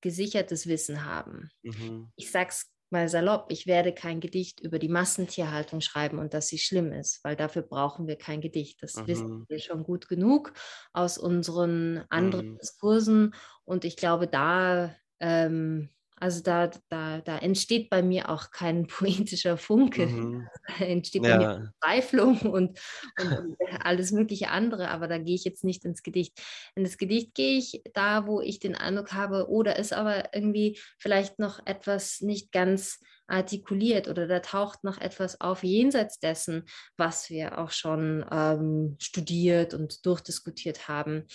gesichertes 0.00 0.66
Wissen 0.66 1.04
haben. 1.04 1.50
Mhm. 1.62 2.12
Ich 2.16 2.30
sage 2.30 2.50
es 2.50 2.70
mal 2.90 3.08
salopp, 3.08 3.46
ich 3.48 3.66
werde 3.66 3.92
kein 3.92 4.20
Gedicht 4.20 4.60
über 4.60 4.78
die 4.78 4.88
Massentierhaltung 4.88 5.80
schreiben 5.80 6.18
und 6.18 6.34
dass 6.34 6.48
sie 6.48 6.58
schlimm 6.58 6.92
ist, 6.92 7.24
weil 7.24 7.36
dafür 7.36 7.62
brauchen 7.62 8.06
wir 8.06 8.16
kein 8.16 8.40
Gedicht. 8.40 8.82
Das 8.82 8.96
mhm. 8.96 9.06
wissen 9.06 9.44
wir 9.48 9.58
schon 9.58 9.82
gut 9.82 10.08
genug 10.08 10.52
aus 10.92 11.18
unseren 11.18 12.04
anderen 12.08 12.52
mhm. 12.52 12.58
Diskursen. 12.58 13.34
Und 13.64 13.84
ich 13.84 13.96
glaube, 13.96 14.28
da 14.28 14.94
ähm, 15.20 15.90
also 16.24 16.40
da, 16.42 16.70
da, 16.88 17.20
da 17.20 17.36
entsteht 17.36 17.90
bei 17.90 18.02
mir 18.02 18.30
auch 18.30 18.50
kein 18.50 18.86
poetischer 18.86 19.58
Funke. 19.58 20.06
Mhm. 20.06 20.48
Da 20.66 20.84
entsteht 20.86 21.20
bei 21.20 21.28
ja. 21.28 21.36
mir 21.36 21.72
Verzweiflung 21.82 22.40
und, 22.40 22.80
und, 23.20 23.56
und, 23.60 23.84
alles 23.84 24.10
mögliche 24.10 24.48
andere, 24.48 24.88
aber 24.88 25.06
da 25.06 25.18
gehe 25.18 25.34
ich 25.34 25.44
jetzt 25.44 25.64
nicht 25.64 25.84
ins 25.84 26.02
Gedicht. 26.02 26.40
In 26.76 26.84
das 26.84 26.96
Gedicht 26.96 27.34
gehe 27.34 27.58
ich 27.58 27.82
da, 27.92 28.26
wo 28.26 28.40
ich 28.40 28.58
den 28.58 28.74
Eindruck 28.74 29.12
habe, 29.12 29.50
oh, 29.50 29.62
da 29.62 29.72
ist 29.72 29.92
aber 29.92 30.34
irgendwie 30.34 30.78
vielleicht 30.96 31.38
noch 31.38 31.60
etwas 31.66 32.22
nicht 32.22 32.52
ganz 32.52 33.00
artikuliert 33.26 34.08
oder 34.08 34.26
da 34.26 34.40
taucht 34.40 34.82
noch 34.82 34.98
etwas 34.98 35.42
auf 35.42 35.62
jenseits 35.62 36.20
dessen, 36.20 36.64
was 36.96 37.28
wir 37.28 37.58
auch 37.58 37.70
schon 37.70 38.24
ähm, 38.30 38.96
studiert 38.98 39.74
und 39.74 40.06
durchdiskutiert 40.06 40.88
haben. 40.88 41.26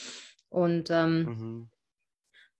Und 0.49 0.89
ähm, 0.89 1.21
mhm. 1.21 1.69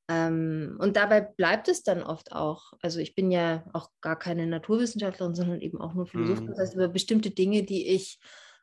Ähm, 0.10 0.76
und 0.80 0.98
dabei 0.98 1.22
bleibt 1.22 1.68
es 1.68 1.84
dann 1.84 2.02
oft 2.02 2.32
auch. 2.32 2.74
Also 2.82 3.00
ich 3.00 3.14
bin 3.14 3.30
ja 3.30 3.64
auch 3.74 3.92
gar 4.02 4.18
keine 4.18 4.48
Naturwissenschaftlerin, 4.48 5.36
sondern 5.36 5.62
eben 5.62 5.80
auch 5.80 5.94
nur 5.94 6.08
Philosophin. 6.08 6.46
Mhm. 6.46 6.50
Das 6.50 6.60
heißt, 6.60 6.74
über 6.74 6.88
bestimmte 6.88 7.30
Dinge, 7.30 7.62
die 7.62 7.88
ich, 7.88 8.20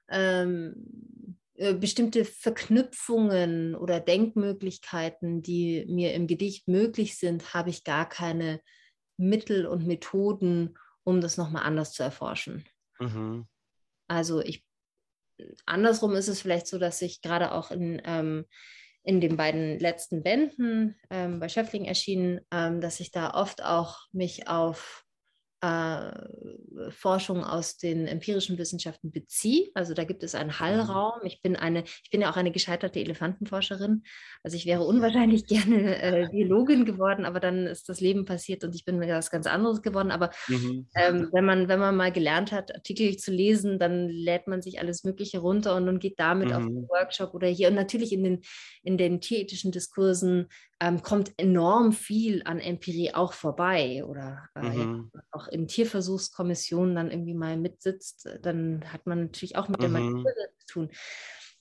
ähm, 0.09 1.38
äh, 1.55 1.73
bestimmte 1.75 2.25
Verknüpfungen 2.25 3.76
oder 3.76 4.00
Denkmöglichkeiten, 4.00 5.41
die 5.41 5.87
mir 5.88 6.15
im 6.15 6.26
Gedicht 6.26 6.67
möglich 6.67 7.17
sind, 7.17 7.55
habe 7.55 7.71
ich 7.71 7.85
gar 7.85 8.09
keine 8.09 8.61
Mittel 9.17 9.67
und 9.67 9.87
Methoden, 9.87 10.76
um 11.05 11.21
das 11.21 11.37
nochmal 11.37 11.62
anders 11.62 11.93
zu 11.93 12.03
erforschen. 12.03 12.65
Mhm. 12.99 13.47
Also 14.09 14.41
ich, 14.41 14.65
andersrum 15.65 16.17
ist 16.17 16.29
es 16.29 16.41
vielleicht 16.41 16.67
so, 16.67 16.79
dass 16.79 17.00
ich 17.03 17.23
gerade 17.23 17.53
auch 17.53 17.71
in 17.71 18.03
ähm, 18.05 18.47
in 19.07 19.21
den 19.21 19.37
beiden 19.37 19.79
letzten 19.79 20.25
Bänden 20.25 20.97
ähm, 21.11 21.39
bei 21.39 21.49
Schöffling 21.49 21.85
erschienen, 21.85 22.41
ähm, 22.51 22.81
dass 22.81 22.99
ich 22.99 23.13
da 23.13 23.31
oft 23.35 23.65
auch 23.65 24.01
mich 24.13 24.49
auf 24.49 25.06
äh, 25.63 26.91
Forschung 26.91 27.43
aus 27.43 27.79
den 27.79 28.07
empirischen 28.07 28.59
Wissenschaften 28.59 29.11
beziehe. 29.11 29.69
Also 29.75 29.95
da 29.95 30.05
gibt 30.05 30.23
es 30.23 30.35
einen 30.35 30.51
mhm. 30.51 30.61
Hallraum. 30.61 31.21
Ich 31.25 31.41
bin 31.41 31.57
eine, 31.57 31.85
ich 32.05 32.11
bin 32.11 32.21
ja 32.21 32.31
auch 32.31 32.37
eine 32.37 32.53
gescheiterte 32.53 33.01
Elefantenforscherin. 33.01 34.03
Also 34.43 34.57
ich 34.57 34.67
wäre 34.67 34.83
unwahrscheinlich 34.85 35.47
gerne 35.47 36.03
äh, 36.03 36.29
Biologin 36.31 36.85
geworden, 36.85 37.25
aber 37.25 37.41
dann 37.41 37.67
ist 37.67 37.89
das 37.89 38.01
Leben 38.01 38.27
passiert 38.27 38.65
und 38.65 38.75
ich 38.75 38.85
bin 38.85 38.99
mir 38.99 39.09
was 39.09 39.31
ganz 39.31 39.47
anderes 39.47 39.81
geworden. 39.81 40.11
Aber 40.11 40.31
mhm. 40.49 40.89
ähm, 40.95 41.31
wenn 41.33 41.45
man, 41.45 41.69
wenn 41.69 41.81
man 41.81 41.97
mal 41.97 42.13
gelernt 42.13 42.53
hat, 42.53 42.75
Artikel 42.75 43.17
zu 43.17 43.33
lesen, 43.33 43.79
dann 43.79 44.09
lädt 44.09 44.49
man 44.49 44.61
sich 44.61 44.79
alles 44.81 45.05
Mögliche 45.05 45.39
runter 45.39 45.75
und, 45.77 45.89
und 45.89 46.01
geht 46.01 46.21
damit 46.21 46.49
mhm. 46.49 46.55
auf 46.55 46.65
den 46.65 46.89
Workshop 46.89 47.35
oder 47.35 47.49
hier. 47.49 47.69
Und 47.69 47.75
natürlich 47.75 48.13
in 48.13 48.25
den, 48.25 48.43
in 48.83 48.99
den 48.99 49.21
tierethischen 49.21 49.73
Diskursen 49.73 50.49
ähm, 50.80 51.02
kommt 51.02 51.33
enorm 51.38 51.92
viel 51.92 52.42
an 52.45 52.59
Empirie 52.59 53.14
auch 53.14 53.33
vorbei 53.33 54.04
oder 54.04 54.49
äh, 54.54 54.61
mhm. 54.61 55.11
ja, 55.14 55.21
auch 55.33 55.49
in 55.49 55.68
Tierversuchskommissionen 55.68 56.95
dann 56.95 57.11
irgendwie 57.11 57.35
mal 57.35 57.56
mitsitzt, 57.56 58.28
dann 58.42 58.92
hat 58.92 59.06
man 59.06 59.23
natürlich 59.25 59.56
auch 59.56 59.68
mit 59.68 59.80
mhm. 59.80 59.83
der 59.83 59.90
Materie 59.90 60.49
zu 60.59 60.66
tun. 60.66 60.90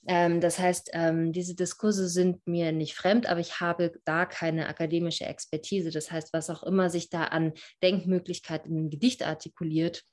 Ähm, 0.08 0.40
das 0.40 0.58
heißt, 0.58 0.90
ähm, 0.92 1.32
diese 1.32 1.54
Diskurse 1.54 2.08
sind 2.08 2.46
mir 2.46 2.72
nicht 2.72 2.94
fremd, 2.94 3.26
aber 3.26 3.40
ich 3.40 3.60
habe 3.60 3.98
da 4.04 4.24
keine 4.24 4.68
akademische 4.68 5.24
Expertise. 5.24 5.90
Das 5.90 6.10
heißt, 6.10 6.32
was 6.32 6.50
auch 6.50 6.62
immer 6.62 6.90
sich 6.90 7.10
da 7.10 7.24
an 7.24 7.52
Denkmöglichkeiten 7.82 8.76
im 8.76 8.90
Gedicht 8.90 9.24
artikuliert, 9.24 10.04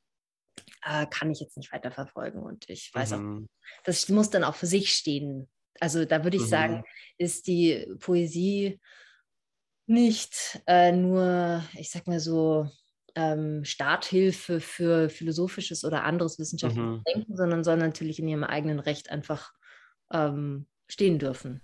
äh, 0.83 1.05
kann 1.07 1.31
ich 1.31 1.39
jetzt 1.39 1.57
nicht 1.57 1.72
weiter 1.72 1.91
verfolgen. 1.91 2.41
Und 2.41 2.69
ich 2.69 2.91
weiß 2.93 3.12
mhm. 3.12 3.48
auch, 3.48 3.81
das 3.83 4.10
muss 4.10 4.29
dann 4.29 4.43
auch 4.43 4.55
für 4.55 4.65
sich 4.65 4.93
stehen. 4.93 5.50
Also 5.80 6.06
da 6.06 6.24
würde 6.24 6.38
ich 6.38 6.44
mhm. 6.44 6.48
sagen, 6.48 6.84
ist 7.18 7.48
die 7.48 7.88
Poesie 8.00 8.80
nicht 9.86 10.62
äh, 10.68 10.92
nur, 10.92 11.63
ich 11.77 11.92
sag 11.92 12.08
mal 12.08 12.20
so, 12.20 12.70
ähm, 13.15 13.63
Starthilfe 13.63 14.60
für 14.60 15.10
philosophisches 15.10 15.86
oder 15.86 16.03
anderes 16.03 16.39
wissenschaftliches 16.39 17.00
mhm. 17.00 17.03
Denken, 17.13 17.38
sondern 17.38 17.63
soll 17.63 17.77
natürlich 17.77 18.20
in 18.20 18.27
ihrem 18.27 18.44
eigenen 18.44 18.80
Recht 18.80 19.12
einfach 19.12 19.51
ähm, 20.12 20.65
stehen 20.88 21.20
dürfen. 21.20 21.62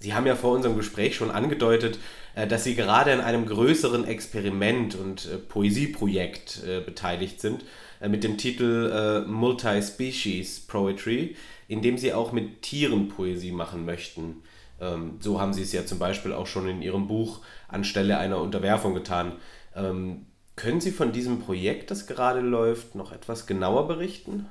Sie 0.00 0.14
haben 0.14 0.26
ja 0.26 0.34
vor 0.34 0.52
unserem 0.52 0.76
Gespräch 0.76 1.14
schon 1.14 1.30
angedeutet, 1.30 1.98
äh, 2.34 2.46
dass 2.46 2.64
Sie 2.64 2.74
gerade 2.74 3.12
in 3.12 3.20
einem 3.20 3.46
größeren 3.46 4.04
Experiment 4.04 4.96
und 4.96 5.26
äh, 5.26 5.38
Poesieprojekt 5.38 6.64
äh, 6.66 6.80
beteiligt 6.80 7.40
sind, 7.40 7.64
mit 8.08 8.24
dem 8.24 8.36
Titel 8.36 9.24
Multi-Species 9.26 10.60
Poetry, 10.66 11.36
in 11.68 11.82
dem 11.82 11.98
Sie 11.98 12.12
auch 12.12 12.32
mit 12.32 12.62
Tieren 12.62 13.08
Poesie 13.08 13.52
machen 13.52 13.84
möchten. 13.84 14.42
Ähm, 14.82 15.18
so 15.20 15.40
haben 15.40 15.52
Sie 15.52 15.62
es 15.62 15.72
ja 15.72 15.86
zum 15.86 15.98
Beispiel 15.98 16.32
auch 16.32 16.46
schon 16.46 16.68
in 16.68 16.82
Ihrem 16.82 17.06
Buch 17.06 17.40
anstelle 17.68 18.18
einer 18.18 18.38
Unterwerfung 18.38 18.94
getan. 18.94 19.32
Ähm, 19.74 20.26
können 20.56 20.80
Sie 20.80 20.90
von 20.90 21.12
diesem 21.12 21.40
Projekt, 21.40 21.90
das 21.90 22.06
gerade 22.06 22.40
läuft, 22.40 22.94
noch 22.94 23.12
etwas 23.12 23.46
genauer 23.46 23.88
berichten? 23.88 24.46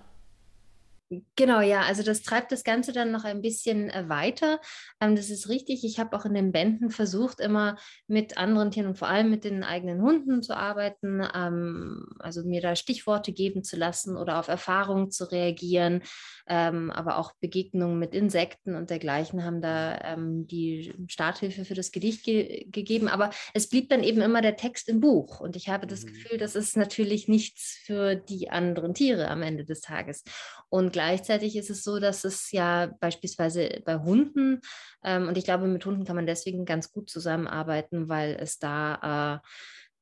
Genau, 1.36 1.60
ja, 1.60 1.82
also 1.82 2.04
das 2.04 2.22
treibt 2.22 2.54
das 2.54 2.64
Ganze 2.64 2.94
dann 2.94 3.12
noch 3.12 3.26
ein 3.26 3.42
bisschen 3.42 3.90
äh, 3.90 4.08
weiter. 4.08 4.62
Ähm, 5.02 5.18
das 5.18 5.30
ist 5.30 5.50
richtig. 5.50 5.84
Ich 5.84 6.00
habe 6.00 6.16
auch 6.16 6.24
in 6.24 6.34
den 6.34 6.54
Bänden 6.54 6.90
versucht, 6.90 7.42
immer 7.42 7.78
mit 8.08 8.38
anderen 8.38 8.72
Tieren 8.72 8.88
und 8.88 8.98
vor 8.98 9.10
allem 9.10 9.30
mit 9.30 9.44
den 9.44 9.64
eigenen 9.66 10.02
Hunden 10.02 10.42
zu 10.42 10.56
arbeiten, 10.56 11.22
ähm, 11.36 12.08
also 12.20 12.44
mir 12.44 12.62
da 12.62 12.78
Stichworte 12.78 13.34
geben 13.34 13.62
zu 13.66 13.76
lassen 13.76 14.16
oder 14.16 14.40
auf 14.40 14.48
Erfahrungen 14.48 15.12
zu 15.12 15.30
reagieren, 15.30 16.02
ähm, 16.48 16.92
aber 16.92 17.18
auch 17.18 17.34
Begegnungen 17.40 18.00
mit 18.00 18.14
Insekten 18.14 18.76
und 18.76 18.90
dergleichen 18.90 19.44
haben 19.44 19.62
da 19.62 20.16
die 20.18 20.94
Starthilfe 21.08 21.66
für 21.66 21.74
das 21.74 21.92
Gedicht 21.92 22.24
ge 22.24 22.66
gegeben. 22.70 23.08
Aber 23.08 23.32
es 23.54 23.70
blieb 23.70 23.90
dann 23.90 24.04
eben 24.04 24.22
immer 24.22 24.42
der 24.42 24.56
Text 24.56 24.90
im 24.90 25.00
Buch 25.00 25.40
und 25.40 25.56
ich 25.56 25.70
habe 25.70 25.88
das 25.88 26.04
mhm. 26.04 26.08
Gefühl, 26.08 26.38
das 26.38 26.56
ist 26.56 26.78
natürlich 26.78 27.28
nichts 27.28 27.80
für 27.84 28.16
die 28.16 28.50
anderen 28.50 28.94
Tiere 28.94 29.30
am 29.30 29.42
Ende 29.42 29.66
des 29.66 29.82
Tages. 29.82 30.24
Und 30.70 30.94
gleichzeitig 30.94 31.56
ist 31.56 31.70
es 31.70 31.84
so, 31.84 32.00
dass 32.00 32.24
es 32.24 32.52
ja 32.52 32.92
beispielsweise 33.00 33.82
bei 33.86 33.98
Hunden, 33.98 34.62
ähm, 35.04 35.28
und 35.28 35.38
ich 35.38 35.44
glaube, 35.44 35.68
mit 35.68 35.86
Hunden 35.86 36.06
kann 36.06 36.16
man 36.16 36.26
deswegen 36.26 36.66
ganz 36.66 36.92
gut 36.92 37.10
zusammenarbeiten, 37.10 38.10
weil 38.10 38.38
es 38.40 38.60
da 38.60 39.42
äh, 39.42 39.48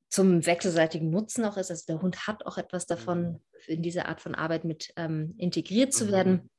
zum 0.10 0.46
wechselseitigen 0.46 1.10
Nutzen 1.10 1.46
auch 1.46 1.58
ist. 1.58 1.70
Also 1.70 1.86
der 1.88 2.02
Hund 2.02 2.28
hat 2.28 2.46
auch 2.46 2.58
etwas 2.58 2.86
davon, 2.86 3.24
mhm. 3.24 3.40
in 3.68 3.82
diese 3.82 4.08
Art 4.08 4.22
von 4.22 4.36
Arbeit 4.36 4.66
mit 4.66 4.92
ähm, 4.96 5.36
integriert 5.38 5.94
zu 5.94 6.12
werden. 6.12 6.32
Mhm. 6.32 6.50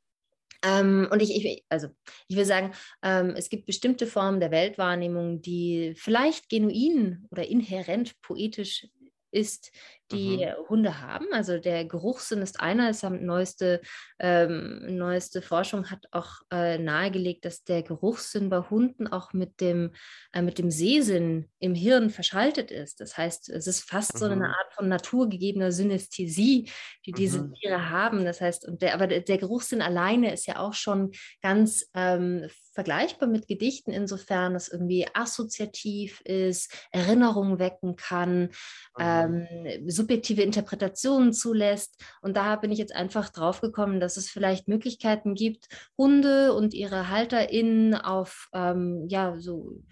Ähm, 0.63 1.09
und 1.11 1.23
ich, 1.23 1.35
ich, 1.35 1.65
also 1.69 1.89
ich 2.29 2.37
will 2.37 2.45
sagen, 2.45 2.73
ähm, 3.03 3.35
es 3.37 3.49
gibt 3.49 3.67
bestimmte 3.67 4.07
Formen 4.07 4.41
der 4.41 4.51
Weltwahrnehmung, 4.51 5.41
die 5.41 5.95
vielleicht 5.97 6.49
genuin 6.49 7.27
oder 7.31 7.47
inhärent 7.47 8.21
poetisch 8.21 8.87
ist, 9.31 9.71
die 10.13 10.39
mhm. 10.39 10.69
Hunde 10.69 11.01
haben. 11.01 11.27
Also 11.33 11.59
der 11.59 11.85
Geruchssinn 11.85 12.43
ist 12.43 12.61
einer. 12.61 12.91
Es 12.91 13.03
haben 13.03 13.25
neueste, 13.25 13.81
ähm, 14.19 14.97
neueste 14.97 15.43
Forschung 15.43 15.91
hat 15.91 16.07
auch 16.11 16.41
äh, 16.51 16.79
nahegelegt, 16.79 17.45
dass 17.45 17.65
der 17.65 17.83
Geruchssinn 17.83 18.51
bei 18.51 18.59
Hunden 18.59 19.07
auch 19.07 19.33
mit 19.33 19.61
dem, 19.61 19.93
äh, 20.33 20.43
mit 20.43 20.59
dem 20.59 20.71
Sehsinn 20.71 21.49
im 21.59 21.75
Hirn 21.75 22.11
verschaltet 22.11 22.71
ist. 22.71 23.01
Das 23.01 23.17
heißt, 23.17 23.49
es 23.51 23.67
ist 23.67 23.89
fast 23.89 24.15
mhm. 24.15 24.19
so 24.19 24.25
eine 24.27 24.37
mhm. 24.37 24.43
Art 24.43 24.75
von 24.75 24.89
naturgegebener 24.89 25.73
Synästhesie, 25.73 26.71
die 27.07 27.13
diese 27.13 27.43
mhm. 27.43 27.55
Tiere 27.55 27.91
haben. 27.91 28.25
Das 28.25 28.41
heißt, 28.41 28.67
und 28.67 28.83
der, 28.83 28.95
aber 28.95 29.07
der, 29.07 29.21
der, 29.21 29.39
Geruchssinn 29.39 29.81
alleine 29.81 30.33
ist 30.33 30.47
ja 30.47 30.59
auch 30.59 30.75
schon 30.75 31.13
ganz 31.41 31.89
ähm, 31.95 32.49
vergleichbar 32.81 33.29
mit 33.29 33.47
Gedichten, 33.47 33.93
insofern 33.93 34.55
es 34.55 34.69
irgendwie 34.69 35.07
assoziativ 35.13 36.23
ist, 36.23 36.73
Erinnerungen 36.93 37.59
wecken 37.59 37.95
kann. 37.95 38.53
Mhm. 38.97 39.47
Ähm, 39.47 39.91
subjektive 39.91 40.41
Interpretationen 40.41 41.35
zulässt. 41.35 42.03
Und 42.23 42.39
da 42.39 42.57
bin 42.57 42.73
ich 42.73 42.79
jetzt 42.79 42.97
einfach 42.97 43.29
drauf 43.29 43.61
gekommen, 43.61 44.01
dass 44.01 44.17
es 44.17 44.31
vielleicht 44.31 44.67
Möglichkeiten 44.67 45.35
gibt, 45.35 45.69
Hunde 45.99 46.55
und 46.55 46.73
ihre 46.73 47.11
HalterInnen 47.11 47.95
auf 47.97 48.49
ähm, 48.55 49.05
ja, 49.09 49.39
so 49.39 49.83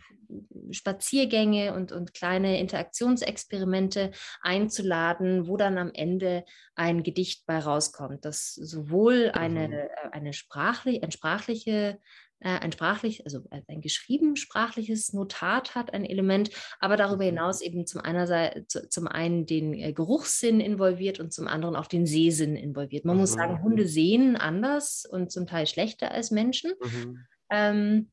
Spaziergänge 0.70 1.74
und, 1.74 1.92
und 1.92 2.14
kleine 2.14 2.58
Interaktionsexperimente 2.58 4.12
einzuladen, 4.40 5.46
wo 5.46 5.56
dann 5.56 5.78
am 5.78 5.90
Ende 5.92 6.44
ein 6.74 7.02
Gedicht 7.02 7.46
bei 7.46 7.58
rauskommt, 7.58 8.24
das 8.24 8.54
sowohl 8.54 9.30
eine, 9.32 9.68
mhm. 9.68 9.74
Äh, 9.74 9.88
eine 10.12 10.32
sprachlich, 10.32 11.02
ein 11.02 11.12
sprachliche 11.12 11.98
ein 12.40 12.72
sprachlich, 12.72 13.24
also 13.24 13.42
ein 13.50 13.80
geschrieben 13.80 14.36
sprachliches 14.36 15.12
Notat 15.12 15.74
hat, 15.74 15.92
ein 15.92 16.04
Element, 16.04 16.50
aber 16.78 16.96
darüber 16.96 17.24
mhm. 17.24 17.30
hinaus 17.30 17.60
eben 17.60 17.86
zum, 17.86 18.00
einerseits, 18.00 18.78
zum 18.88 19.08
einen 19.08 19.44
den 19.46 19.74
äh, 19.74 19.92
Geruchssinn 19.92 20.60
involviert 20.60 21.18
und 21.18 21.32
zum 21.32 21.48
anderen 21.48 21.74
auch 21.74 21.86
den 21.86 22.06
Sehsinn 22.06 22.54
involviert. 22.54 23.04
Man 23.04 23.16
mhm. 23.16 23.22
muss 23.22 23.32
sagen, 23.32 23.62
Hunde 23.62 23.88
sehen 23.88 24.36
anders 24.36 25.04
und 25.04 25.32
zum 25.32 25.46
Teil 25.46 25.66
schlechter 25.66 26.12
als 26.12 26.30
Menschen. 26.30 26.72
Mhm. 26.80 27.24
Ähm, 27.50 28.10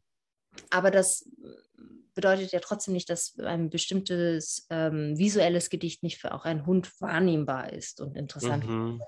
aber 0.69 0.89
das 0.89 1.29
bedeutet 2.15 2.51
ja 2.53 2.61
trotzdem 2.61 2.93
nicht, 2.93 3.09
dass 3.09 3.37
ein 3.39 3.69
bestimmtes 3.69 4.65
ähm, 4.69 5.17
visuelles 5.17 5.69
Gedicht 5.69 6.01
nicht 6.01 6.17
für 6.17 6.33
auch 6.33 6.45
einen 6.45 6.65
Hund 6.65 6.89
wahrnehmbar 6.99 7.73
ist 7.73 8.01
und 8.01 8.15
interessant. 8.15 8.67
Mhm. 8.67 9.01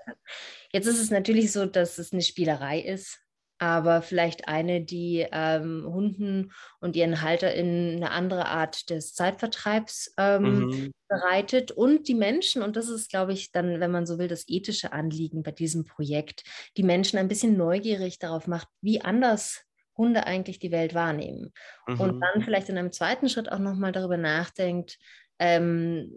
Jetzt 0.72 0.86
ist 0.86 1.00
es 1.00 1.10
natürlich 1.10 1.50
so, 1.50 1.66
dass 1.66 1.98
es 1.98 2.12
eine 2.12 2.22
Spielerei 2.22 2.80
ist 2.80 3.18
aber 3.58 4.02
vielleicht 4.02 4.48
eine, 4.48 4.80
die 4.82 5.26
ähm, 5.32 5.84
Hunden 5.86 6.52
und 6.80 6.96
ihren 6.96 7.22
HalterInnen 7.22 7.96
eine 7.96 8.10
andere 8.10 8.46
Art 8.46 8.90
des 8.90 9.14
Zeitvertreibs 9.14 10.14
ähm, 10.16 10.42
mhm. 10.42 10.92
bereitet 11.08 11.72
und 11.72 12.08
die 12.08 12.14
Menschen, 12.14 12.62
und 12.62 12.76
das 12.76 12.88
ist, 12.88 13.10
glaube 13.10 13.32
ich, 13.32 13.50
dann, 13.52 13.80
wenn 13.80 13.90
man 13.90 14.06
so 14.06 14.18
will, 14.18 14.28
das 14.28 14.44
ethische 14.48 14.92
Anliegen 14.92 15.42
bei 15.42 15.50
diesem 15.50 15.84
Projekt, 15.84 16.44
die 16.76 16.84
Menschen 16.84 17.18
ein 17.18 17.28
bisschen 17.28 17.56
neugierig 17.56 18.18
darauf 18.18 18.46
macht, 18.46 18.68
wie 18.80 19.00
anders 19.00 19.64
Hunde 19.96 20.26
eigentlich 20.26 20.60
die 20.60 20.70
Welt 20.70 20.94
wahrnehmen. 20.94 21.52
Mhm. 21.86 22.00
Und 22.00 22.20
dann 22.20 22.42
vielleicht 22.42 22.68
in 22.68 22.78
einem 22.78 22.92
zweiten 22.92 23.28
Schritt 23.28 23.50
auch 23.50 23.58
nochmal 23.58 23.92
darüber 23.92 24.16
nachdenkt, 24.16 24.98
ähm, 25.40 26.12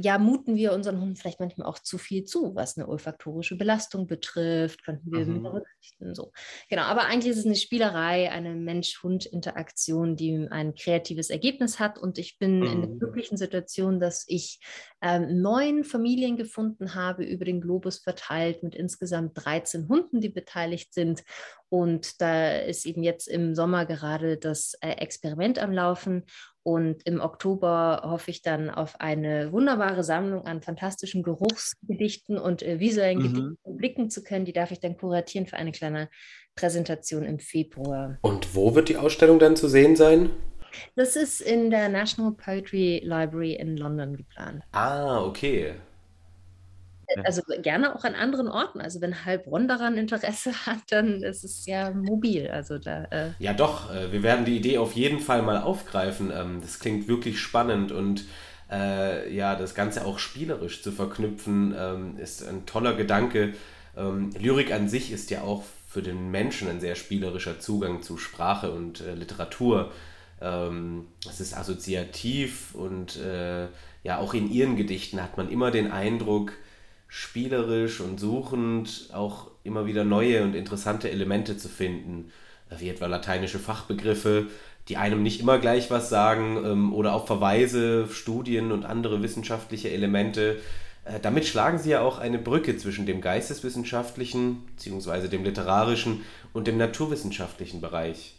ja, 0.00 0.18
muten 0.18 0.56
wir 0.56 0.72
unseren 0.72 1.00
Hunden 1.00 1.16
vielleicht 1.16 1.40
manchmal 1.40 1.68
auch 1.68 1.78
zu 1.78 1.98
viel 1.98 2.24
zu, 2.24 2.54
was 2.54 2.76
eine 2.76 2.88
olfaktorische 2.88 3.56
Belastung 3.56 4.06
betrifft, 4.06 4.84
könnten 4.84 5.12
wir 5.12 5.24
mhm. 5.24 5.42
berücksichtigen. 5.42 6.14
So. 6.14 6.32
Genau, 6.68 6.82
aber 6.82 7.06
eigentlich 7.06 7.32
ist 7.32 7.38
es 7.38 7.46
eine 7.46 7.54
Spielerei, 7.54 8.30
eine 8.30 8.54
Mensch-Hund-Interaktion, 8.54 10.16
die 10.16 10.48
ein 10.50 10.74
kreatives 10.74 11.30
Ergebnis 11.30 11.78
hat. 11.78 11.98
Und 11.98 12.18
ich 12.18 12.38
bin 12.38 12.60
mhm. 12.60 12.66
in 12.66 12.80
der 12.80 12.90
mhm. 12.90 12.98
glücklichen 12.98 13.36
Situation, 13.36 14.00
dass 14.00 14.24
ich 14.26 14.60
ähm, 15.00 15.40
neun 15.40 15.84
Familien 15.84 16.36
gefunden 16.36 16.94
habe, 16.94 17.24
über 17.24 17.44
den 17.44 17.60
Globus 17.60 17.98
verteilt, 17.98 18.62
mit 18.62 18.74
insgesamt 18.74 19.32
13 19.34 19.88
Hunden, 19.88 20.20
die 20.20 20.30
beteiligt 20.30 20.92
sind. 20.92 21.22
Und 21.68 22.20
da 22.20 22.56
ist 22.58 22.86
eben 22.86 23.02
jetzt 23.02 23.26
im 23.28 23.54
Sommer 23.54 23.86
gerade 23.86 24.38
das 24.38 24.74
äh, 24.80 24.90
Experiment 24.90 25.58
am 25.58 25.72
Laufen. 25.72 26.24
Und 26.64 27.06
im 27.06 27.20
Oktober 27.20 28.00
hoffe 28.04 28.30
ich 28.30 28.40
dann 28.40 28.70
auf 28.70 28.98
eine 28.98 29.52
wunderbare 29.52 30.02
Sammlung 30.02 30.46
an 30.46 30.62
fantastischen 30.62 31.22
Geruchsgedichten 31.22 32.38
und 32.38 32.62
äh, 32.62 32.80
visuellen 32.80 33.18
mhm. 33.18 33.22
Gedichten 33.22 33.58
blicken 33.76 34.10
zu 34.10 34.24
können. 34.24 34.46
Die 34.46 34.54
darf 34.54 34.70
ich 34.70 34.80
dann 34.80 34.96
kuratieren 34.96 35.46
für 35.46 35.56
eine 35.56 35.72
kleine 35.72 36.08
Präsentation 36.56 37.24
im 37.24 37.38
Februar. 37.38 38.18
Und 38.22 38.54
wo 38.54 38.74
wird 38.74 38.88
die 38.88 38.96
Ausstellung 38.96 39.38
dann 39.38 39.56
zu 39.56 39.68
sehen 39.68 39.94
sein? 39.94 40.30
Das 40.96 41.16
ist 41.16 41.42
in 41.42 41.70
der 41.70 41.90
National 41.90 42.32
Poetry 42.32 43.02
Library 43.04 43.54
in 43.54 43.76
London 43.76 44.16
geplant. 44.16 44.62
Ah, 44.72 45.22
okay. 45.22 45.74
Also 47.22 47.42
gerne 47.62 47.94
auch 47.94 48.04
an 48.04 48.14
anderen 48.14 48.48
Orten. 48.48 48.80
Also 48.80 49.00
wenn 49.00 49.24
Heilbronn 49.24 49.68
daran 49.68 49.96
Interesse 49.96 50.52
hat, 50.66 50.78
dann 50.90 51.22
ist 51.22 51.44
es 51.44 51.66
ja 51.66 51.90
mobil. 51.90 52.48
Also 52.48 52.78
da, 52.78 53.04
äh 53.10 53.30
ja, 53.38 53.52
doch. 53.52 53.94
Äh, 53.94 54.12
wir 54.12 54.22
werden 54.22 54.44
die 54.44 54.56
Idee 54.56 54.78
auf 54.78 54.92
jeden 54.92 55.20
Fall 55.20 55.42
mal 55.42 55.58
aufgreifen. 55.58 56.32
Ähm, 56.34 56.60
das 56.60 56.78
klingt 56.78 57.08
wirklich 57.08 57.40
spannend 57.40 57.92
und 57.92 58.24
äh, 58.70 59.34
ja, 59.34 59.54
das 59.54 59.74
Ganze 59.74 60.04
auch 60.04 60.18
spielerisch 60.18 60.82
zu 60.82 60.90
verknüpfen, 60.90 61.74
ähm, 61.78 62.16
ist 62.18 62.46
ein 62.46 62.66
toller 62.66 62.94
Gedanke. 62.94 63.54
Ähm, 63.96 64.30
Lyrik 64.38 64.72
an 64.72 64.88
sich 64.88 65.12
ist 65.12 65.30
ja 65.30 65.42
auch 65.42 65.62
für 65.86 66.02
den 66.02 66.30
Menschen 66.30 66.68
ein 66.68 66.80
sehr 66.80 66.96
spielerischer 66.96 67.60
Zugang 67.60 68.02
zu 68.02 68.18
Sprache 68.18 68.72
und 68.72 69.00
äh, 69.00 69.14
Literatur. 69.14 69.92
Ähm, 70.40 71.06
es 71.28 71.40
ist 71.40 71.56
assoziativ 71.56 72.74
und 72.74 73.16
äh, 73.16 73.68
ja, 74.02 74.18
auch 74.18 74.34
in 74.34 74.50
ihren 74.50 74.76
Gedichten 74.76 75.22
hat 75.22 75.36
man 75.36 75.48
immer 75.48 75.70
den 75.70 75.90
Eindruck, 75.90 76.52
spielerisch 77.16 78.00
und 78.00 78.18
suchend 78.18 79.08
auch 79.12 79.46
immer 79.62 79.86
wieder 79.86 80.02
neue 80.02 80.42
und 80.42 80.56
interessante 80.56 81.08
Elemente 81.08 81.56
zu 81.56 81.68
finden, 81.68 82.32
wie 82.76 82.88
etwa 82.88 83.06
lateinische 83.06 83.60
Fachbegriffe, 83.60 84.48
die 84.88 84.96
einem 84.96 85.22
nicht 85.22 85.40
immer 85.40 85.58
gleich 85.58 85.92
was 85.92 86.08
sagen, 86.08 86.60
ähm, 86.64 86.92
oder 86.92 87.14
auch 87.14 87.28
Verweise, 87.28 88.08
Studien 88.10 88.72
und 88.72 88.84
andere 88.84 89.22
wissenschaftliche 89.22 89.90
Elemente. 89.90 90.56
Äh, 91.04 91.20
damit 91.22 91.46
schlagen 91.46 91.78
sie 91.78 91.90
ja 91.90 92.00
auch 92.00 92.18
eine 92.18 92.40
Brücke 92.40 92.76
zwischen 92.78 93.06
dem 93.06 93.20
geisteswissenschaftlichen 93.20 94.66
bzw. 94.74 95.28
dem 95.28 95.44
literarischen 95.44 96.22
und 96.52 96.66
dem 96.66 96.78
naturwissenschaftlichen 96.78 97.80
Bereich. 97.80 98.34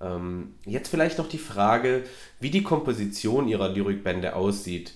Ähm, 0.00 0.54
jetzt 0.64 0.88
vielleicht 0.88 1.18
noch 1.18 1.28
die 1.28 1.36
Frage, 1.36 2.04
wie 2.40 2.50
die 2.50 2.62
Komposition 2.62 3.48
ihrer 3.48 3.68
Lyrikbände 3.68 4.34
aussieht. 4.34 4.94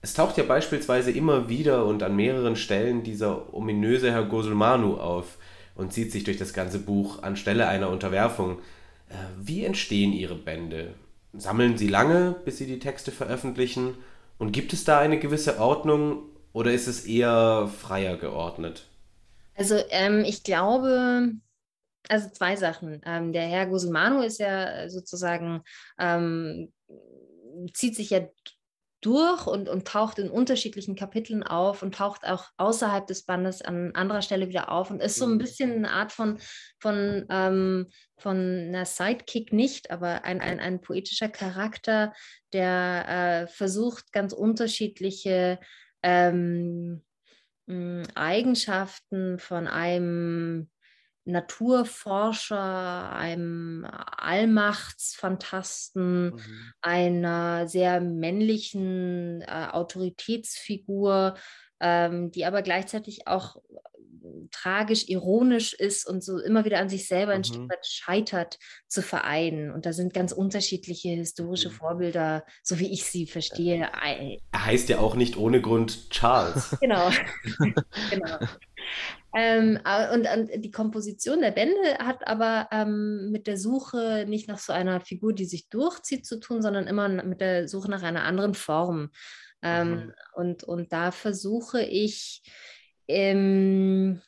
Es 0.00 0.14
taucht 0.14 0.36
ja 0.36 0.44
beispielsweise 0.44 1.10
immer 1.10 1.48
wieder 1.48 1.84
und 1.84 2.02
an 2.02 2.14
mehreren 2.14 2.56
Stellen 2.56 3.02
dieser 3.02 3.52
ominöse 3.52 4.12
Herr 4.12 4.24
Gosulmanu 4.24 4.96
auf 4.96 5.38
und 5.74 5.92
zieht 5.92 6.12
sich 6.12 6.24
durch 6.24 6.36
das 6.36 6.52
ganze 6.52 6.78
Buch 6.78 7.22
anstelle 7.22 7.66
einer 7.66 7.90
Unterwerfung. 7.90 8.58
Äh, 9.08 9.14
wie 9.38 9.64
entstehen 9.64 10.12
Ihre 10.12 10.36
Bände? 10.36 10.94
Sammeln 11.32 11.76
Sie 11.76 11.88
lange, 11.88 12.36
bis 12.44 12.58
Sie 12.58 12.66
die 12.66 12.78
Texte 12.78 13.10
veröffentlichen? 13.10 13.94
Und 14.38 14.52
gibt 14.52 14.72
es 14.72 14.84
da 14.84 14.98
eine 15.00 15.18
gewisse 15.18 15.58
Ordnung 15.58 16.22
oder 16.52 16.72
ist 16.72 16.86
es 16.86 17.04
eher 17.04 17.68
freier 17.68 18.16
geordnet? 18.16 18.88
Also 19.56 19.76
ähm, 19.90 20.24
ich 20.24 20.44
glaube, 20.44 21.32
also 22.08 22.28
zwei 22.30 22.56
Sachen. 22.56 23.00
Ähm, 23.04 23.32
der 23.32 23.42
Herr 23.42 23.66
Gosulmanu 23.66 24.22
ist 24.22 24.38
ja 24.38 24.88
sozusagen, 24.88 25.62
ähm, 25.98 26.72
zieht 27.74 27.96
sich 27.96 28.10
ja 28.10 28.20
durch 29.00 29.46
und, 29.46 29.68
und 29.68 29.86
taucht 29.86 30.18
in 30.18 30.30
unterschiedlichen 30.30 30.96
Kapiteln 30.96 31.42
auf 31.42 31.82
und 31.82 31.94
taucht 31.94 32.26
auch 32.26 32.46
außerhalb 32.56 33.06
des 33.06 33.24
Bandes 33.24 33.62
an 33.62 33.94
anderer 33.94 34.22
Stelle 34.22 34.48
wieder 34.48 34.72
auf 34.72 34.90
und 34.90 35.00
ist 35.00 35.16
so 35.16 35.26
ein 35.26 35.34
mhm. 35.34 35.38
bisschen 35.38 35.72
eine 35.72 35.90
Art 35.90 36.12
von, 36.12 36.38
von, 36.80 37.24
ähm, 37.30 37.86
von 38.16 38.36
einer 38.36 38.84
Sidekick 38.84 39.52
nicht, 39.52 39.90
aber 39.90 40.24
ein, 40.24 40.40
ein, 40.40 40.58
ein 40.58 40.80
poetischer 40.80 41.28
Charakter, 41.28 42.12
der 42.52 43.06
äh, 43.08 43.46
versucht, 43.46 44.12
ganz 44.12 44.32
unterschiedliche 44.32 45.60
ähm, 46.02 47.02
Eigenschaften 48.14 49.38
von 49.38 49.66
einem 49.68 50.70
Naturforscher, 51.28 53.12
einem 53.12 53.86
Allmachtsfantasten, 54.16 56.30
mhm. 56.30 56.72
einer 56.80 57.68
sehr 57.68 58.00
männlichen 58.00 59.42
äh, 59.42 59.66
Autoritätsfigur, 59.70 61.36
ähm, 61.80 62.30
die 62.30 62.46
aber 62.46 62.62
gleichzeitig 62.62 63.26
auch 63.26 63.58
tragisch 64.50 65.08
ironisch 65.08 65.72
ist 65.72 66.06
und 66.06 66.22
so 66.22 66.38
immer 66.38 66.64
wieder 66.64 66.78
an 66.78 66.88
sich 66.88 67.06
selber 67.06 67.32
ein 67.32 67.40
mhm. 67.40 67.44
Stück 67.44 67.70
weit 67.70 67.86
scheitert, 67.86 68.58
zu 68.86 69.02
vereinen. 69.02 69.70
Und 69.70 69.86
da 69.86 69.92
sind 69.92 70.14
ganz 70.14 70.32
unterschiedliche 70.32 71.10
historische 71.10 71.68
mhm. 71.68 71.74
Vorbilder, 71.74 72.44
so 72.62 72.78
wie 72.78 72.92
ich 72.92 73.04
sie 73.04 73.26
verstehe. 73.26 73.88
Er 74.52 74.64
heißt 74.64 74.88
ja 74.88 74.98
auch 74.98 75.14
nicht 75.14 75.36
ohne 75.36 75.60
Grund 75.60 76.10
Charles. 76.10 76.76
genau. 76.80 77.08
genau. 78.10 78.38
Ähm, 79.34 79.78
und, 80.14 80.26
und, 80.26 80.64
die 80.64 80.70
Komposition 80.70 81.40
der 81.40 81.50
Bände 81.50 81.98
hat 81.98 82.26
aber 82.26 82.68
ähm, 82.72 83.30
mit 83.30 83.46
der 83.46 83.58
Suche 83.58 84.24
nicht 84.26 84.48
nach 84.48 84.58
so 84.58 84.72
einer 84.72 85.00
Figur, 85.00 85.34
die 85.34 85.44
sich 85.44 85.68
durchzieht, 85.68 86.24
zu 86.26 86.40
tun, 86.40 86.62
sondern 86.62 86.86
immer 86.86 87.08
mit 87.08 87.40
der 87.40 87.68
Suche 87.68 87.90
nach 87.90 88.02
einer 88.02 88.24
anderen 88.24 88.54
Form. 88.54 89.10
Ähm, 89.60 89.90
mhm. 89.90 90.14
und, 90.34 90.64
und 90.64 90.92
da 90.92 91.10
versuche 91.10 91.82
ich 91.82 92.42
ähm, 93.08 94.22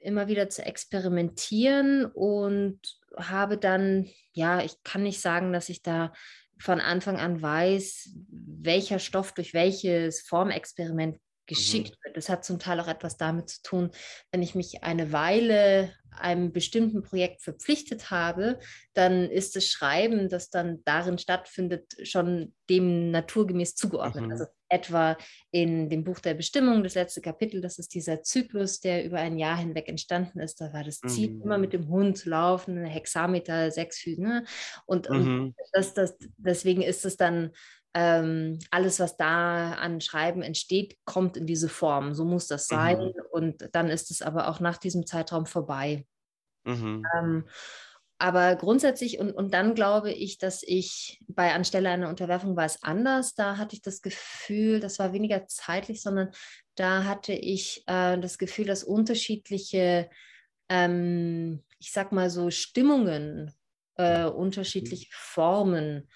immer 0.00 0.28
wieder 0.28 0.48
zu 0.48 0.64
experimentieren 0.64 2.06
und 2.06 2.80
habe 3.16 3.58
dann, 3.58 4.08
ja, 4.32 4.62
ich 4.62 4.82
kann 4.82 5.02
nicht 5.02 5.20
sagen, 5.20 5.52
dass 5.52 5.68
ich 5.68 5.82
da 5.82 6.12
von 6.58 6.80
Anfang 6.80 7.16
an 7.16 7.40
weiß, 7.40 8.10
welcher 8.30 8.98
Stoff 8.98 9.32
durch 9.32 9.54
welches 9.54 10.20
Formexperiment 10.22 11.18
geschickt 11.50 11.90
mhm. 11.90 12.04
wird. 12.04 12.16
Das 12.16 12.28
hat 12.30 12.44
zum 12.44 12.58
Teil 12.58 12.80
auch 12.80 12.88
etwas 12.88 13.18
damit 13.18 13.50
zu 13.50 13.62
tun, 13.62 13.90
wenn 14.32 14.42
ich 14.42 14.54
mich 14.54 14.82
eine 14.82 15.12
Weile 15.12 15.92
einem 16.18 16.52
bestimmten 16.52 17.02
Projekt 17.02 17.42
verpflichtet 17.42 18.10
habe, 18.10 18.58
dann 18.94 19.30
ist 19.30 19.56
das 19.56 19.66
Schreiben, 19.66 20.28
das 20.28 20.50
dann 20.50 20.82
darin 20.84 21.18
stattfindet, 21.18 21.94
schon 22.02 22.54
dem 22.68 23.10
naturgemäß 23.10 23.74
zugeordnet. 23.74 24.26
Mhm. 24.26 24.32
Also 24.32 24.46
etwa 24.68 25.16
in 25.50 25.88
dem 25.88 26.04
Buch 26.04 26.20
der 26.20 26.34
Bestimmung, 26.34 26.82
das 26.82 26.94
letzte 26.94 27.20
Kapitel, 27.20 27.60
das 27.60 27.78
ist 27.78 27.94
dieser 27.94 28.22
Zyklus, 28.22 28.80
der 28.80 29.04
über 29.04 29.18
ein 29.18 29.38
Jahr 29.38 29.56
hinweg 29.56 29.88
entstanden 29.88 30.40
ist. 30.40 30.60
Da 30.60 30.72
war 30.72 30.84
das 30.84 31.00
Ziel, 31.00 31.30
mhm. 31.30 31.42
immer 31.42 31.58
mit 31.58 31.72
dem 31.72 31.88
Hund 31.88 32.18
zu 32.18 32.30
laufen, 32.30 32.84
Hexameter, 32.84 33.70
sechs 33.70 33.98
Füße. 33.98 34.22
Ne? 34.22 34.44
Und, 34.86 35.08
mhm. 35.10 35.46
und 35.46 35.54
das, 35.72 35.94
das, 35.94 36.16
deswegen 36.36 36.82
ist 36.82 37.04
es 37.04 37.16
dann 37.16 37.50
ähm, 37.94 38.58
alles, 38.70 39.00
was 39.00 39.16
da 39.16 39.72
an 39.72 40.00
Schreiben 40.00 40.42
entsteht, 40.42 40.96
kommt 41.04 41.36
in 41.36 41.46
diese 41.46 41.68
Form. 41.68 42.14
So 42.14 42.24
muss 42.24 42.46
das 42.46 42.66
sein. 42.66 42.98
Mhm. 42.98 43.12
Und 43.32 43.68
dann 43.72 43.88
ist 43.88 44.10
es 44.10 44.22
aber 44.22 44.48
auch 44.48 44.60
nach 44.60 44.78
diesem 44.78 45.06
Zeitraum 45.06 45.46
vorbei. 45.46 46.06
Mhm. 46.64 47.04
Ähm, 47.16 47.44
aber 48.18 48.54
grundsätzlich, 48.56 49.18
und, 49.18 49.32
und 49.32 49.54
dann 49.54 49.74
glaube 49.74 50.12
ich, 50.12 50.36
dass 50.36 50.62
ich 50.62 51.18
bei 51.26 51.54
Anstelle 51.54 51.88
einer 51.88 52.10
Unterwerfung 52.10 52.54
war 52.54 52.66
es 52.66 52.82
anders. 52.82 53.34
Da 53.34 53.56
hatte 53.56 53.74
ich 53.74 53.82
das 53.82 54.02
Gefühl, 54.02 54.78
das 54.78 54.98
war 54.98 55.14
weniger 55.14 55.46
zeitlich, 55.46 56.02
sondern 56.02 56.30
da 56.74 57.04
hatte 57.04 57.32
ich 57.32 57.82
äh, 57.86 58.18
das 58.18 58.36
Gefühl, 58.36 58.66
dass 58.66 58.84
unterschiedliche, 58.84 60.10
ähm, 60.68 61.64
ich 61.78 61.92
sag 61.92 62.12
mal 62.12 62.28
so, 62.28 62.50
Stimmungen, 62.50 63.54
äh, 63.96 64.24
unterschiedliche 64.24 65.08
Formen 65.12 66.06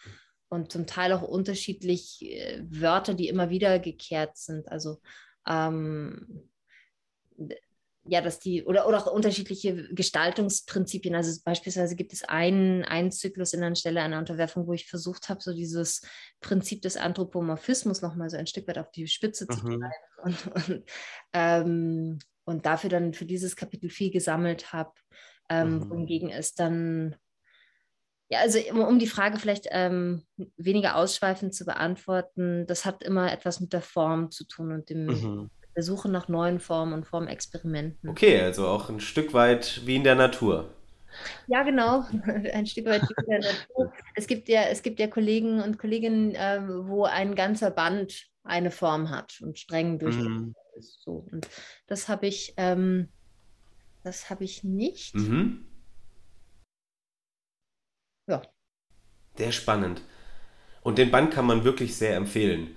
und 0.48 0.70
zum 0.70 0.86
Teil 0.86 1.12
auch 1.12 1.22
unterschiedlich 1.22 2.22
äh, 2.22 2.62
Wörter, 2.68 3.14
die 3.14 3.28
immer 3.28 3.50
wieder 3.50 3.78
gekehrt 3.78 4.36
sind. 4.36 4.68
Also 4.68 5.00
ähm, 5.46 6.48
ja, 8.06 8.20
dass 8.20 8.38
die, 8.38 8.64
oder, 8.64 8.86
oder 8.86 8.98
auch 8.98 9.06
unterschiedliche 9.10 9.88
Gestaltungsprinzipien. 9.94 11.14
Also 11.14 11.40
beispielsweise 11.42 11.96
gibt 11.96 12.12
es 12.12 12.22
einen, 12.22 12.84
einen 12.84 13.10
Zyklus 13.10 13.54
in 13.54 13.64
Anstelle 13.64 14.02
einer 14.02 14.18
Unterwerfung, 14.18 14.66
wo 14.66 14.74
ich 14.74 14.86
versucht 14.86 15.30
habe, 15.30 15.40
so 15.40 15.54
dieses 15.54 16.02
Prinzip 16.40 16.82
des 16.82 16.98
Anthropomorphismus 16.98 18.02
nochmal 18.02 18.28
so 18.28 18.36
ein 18.36 18.46
Stück 18.46 18.68
weit 18.68 18.78
auf 18.78 18.90
die 18.90 19.06
Spitze 19.06 19.46
zu 19.46 19.64
mhm. 19.64 19.80
treiben 19.80 19.92
und, 20.22 20.68
und, 20.68 20.84
ähm, 21.32 22.18
und, 22.44 22.66
dafür 22.66 22.90
dann 22.90 23.14
für 23.14 23.24
dieses 23.24 23.56
Kapitel 23.56 23.88
viel 23.88 24.10
gesammelt 24.10 24.72
habe. 24.72 24.92
Ähm, 25.48 25.76
mhm. 25.76 25.90
Wohingegen 25.90 26.30
es 26.30 26.54
dann 26.54 27.16
ja, 28.34 28.40
also 28.40 28.58
um 28.72 28.98
die 28.98 29.06
Frage 29.06 29.38
vielleicht 29.38 29.66
ähm, 29.70 30.22
weniger 30.56 30.96
ausschweifend 30.96 31.54
zu 31.54 31.64
beantworten, 31.64 32.66
das 32.66 32.84
hat 32.84 33.02
immer 33.02 33.32
etwas 33.32 33.60
mit 33.60 33.72
der 33.72 33.82
Form 33.82 34.30
zu 34.30 34.44
tun 34.46 34.72
und 34.72 34.90
dem, 34.90 35.06
mhm 35.06 35.50
der 35.74 35.82
Suche 35.82 36.08
nach 36.08 36.28
neuen 36.28 36.60
Formen 36.60 36.92
und 36.92 37.06
Formexperimenten. 37.06 38.08
Okay, 38.08 38.40
also 38.40 38.68
auch 38.68 38.88
ein 38.88 39.00
Stück 39.00 39.34
weit 39.34 39.82
wie 39.84 39.96
in 39.96 40.04
der 40.04 40.14
Natur. 40.14 40.72
Ja, 41.46 41.62
genau, 41.62 42.04
ein 42.52 42.66
Stück 42.66 42.86
weit 42.86 43.02
wie 43.02 43.14
in 43.24 43.42
der 43.42 43.52
Natur. 43.52 43.92
Es 44.14 44.26
gibt 44.26 44.48
ja, 44.48 44.62
es 44.64 44.82
gibt 44.82 45.00
ja 45.00 45.06
Kollegen 45.06 45.60
und 45.60 45.78
Kolleginnen, 45.78 46.34
äh, 46.34 46.60
wo 46.86 47.04
ein 47.04 47.34
ganzer 47.34 47.70
Band 47.70 48.26
eine 48.44 48.70
Form 48.70 49.10
hat 49.10 49.40
und 49.40 49.58
streng 49.58 49.98
durchgeführt 49.98 50.30
mhm. 50.30 50.54
ist. 50.76 51.02
So. 51.02 51.26
Und 51.30 51.48
das 51.86 52.08
habe 52.08 52.26
ich, 52.26 52.54
ähm, 52.56 53.08
das 54.02 54.30
habe 54.30 54.44
ich 54.44 54.64
nicht. 54.64 55.14
Mhm. 55.14 55.66
Ja. 58.26 58.42
Sehr 59.36 59.52
spannend. 59.52 60.02
Und 60.82 60.98
den 60.98 61.10
Band 61.10 61.32
kann 61.32 61.46
man 61.46 61.64
wirklich 61.64 61.96
sehr 61.96 62.16
empfehlen. 62.16 62.76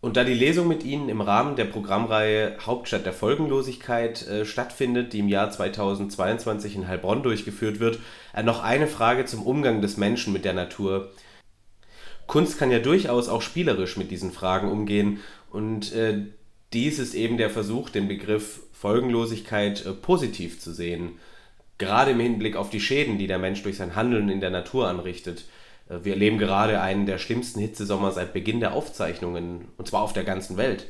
Und 0.00 0.16
da 0.16 0.24
die 0.24 0.34
Lesung 0.34 0.68
mit 0.68 0.84
Ihnen 0.84 1.08
im 1.08 1.20
Rahmen 1.20 1.56
der 1.56 1.64
Programmreihe 1.64 2.58
Hauptstadt 2.64 3.06
der 3.06 3.12
Folgenlosigkeit 3.12 4.26
äh, 4.28 4.44
stattfindet, 4.44 5.12
die 5.12 5.20
im 5.20 5.28
Jahr 5.28 5.50
2022 5.50 6.76
in 6.76 6.86
Heilbronn 6.86 7.22
durchgeführt 7.22 7.80
wird, 7.80 7.98
äh, 8.34 8.42
noch 8.42 8.62
eine 8.62 8.86
Frage 8.86 9.24
zum 9.24 9.42
Umgang 9.42 9.80
des 9.80 9.96
Menschen 9.96 10.32
mit 10.32 10.44
der 10.44 10.54
Natur. 10.54 11.12
Kunst 12.26 12.58
kann 12.58 12.70
ja 12.70 12.78
durchaus 12.78 13.28
auch 13.28 13.42
spielerisch 13.42 13.96
mit 13.96 14.10
diesen 14.10 14.32
Fragen 14.32 14.70
umgehen 14.70 15.20
und 15.50 15.92
äh, 15.92 16.22
dies 16.72 16.98
ist 16.98 17.14
eben 17.14 17.36
der 17.36 17.50
Versuch, 17.50 17.88
den 17.90 18.08
Begriff 18.08 18.60
Folgenlosigkeit 18.72 19.86
äh, 19.86 19.92
positiv 19.92 20.60
zu 20.60 20.72
sehen, 20.72 21.18
gerade 21.78 22.12
im 22.12 22.20
Hinblick 22.20 22.56
auf 22.56 22.70
die 22.70 22.80
Schäden, 22.80 23.18
die 23.18 23.26
der 23.26 23.38
Mensch 23.38 23.62
durch 23.62 23.76
sein 23.76 23.96
Handeln 23.96 24.28
in 24.28 24.40
der 24.40 24.50
Natur 24.50 24.88
anrichtet. 24.88 25.44
Äh, 25.88 25.98
wir 26.02 26.12
erleben 26.14 26.38
gerade 26.38 26.80
einen 26.80 27.06
der 27.06 27.18
schlimmsten 27.18 27.60
Hitzesommer 27.60 28.12
seit 28.12 28.32
Beginn 28.32 28.60
der 28.60 28.72
Aufzeichnungen, 28.72 29.68
und 29.76 29.88
zwar 29.88 30.02
auf 30.02 30.12
der 30.12 30.24
ganzen 30.24 30.56
Welt. 30.56 30.86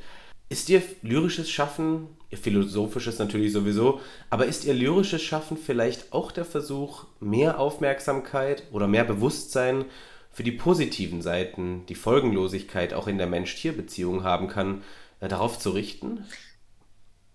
Ist 0.49 0.69
Ihr 0.69 0.83
lyrisches 1.03 1.51
Schaffen, 1.51 2.09
Ihr 2.31 2.39
philosophisches 2.39 3.19
natürlich 3.19 3.53
sowieso, 3.53 4.01
aber 4.31 4.47
ist 4.47 4.65
Ihr 4.65 4.75
lyrisches 4.75 5.23
Schaffen 5.23 5.57
vielleicht 5.57 6.13
auch 6.13 6.31
der 6.31 6.45
Versuch, 6.45 7.07
mehr 7.21 7.59
Aufmerksamkeit 7.59 8.65
oder 8.73 8.87
mehr 8.87 9.05
Bewusstsein 9.05 9.87
für 10.31 10.45
die 10.45 10.53
positiven 10.53 11.23
Seiten, 11.23 11.87
die 11.87 11.95
Folgenlosigkeit 11.95 12.95
auch 12.95 13.09
in 13.09 13.19
der 13.19 13.27
Mensch-Tier-Beziehung 13.27 14.23
haben 14.23 14.49
kann, 14.49 14.85
äh, 15.21 15.29
darauf 15.29 15.59
zu 15.59 15.71
richten? 15.71 16.27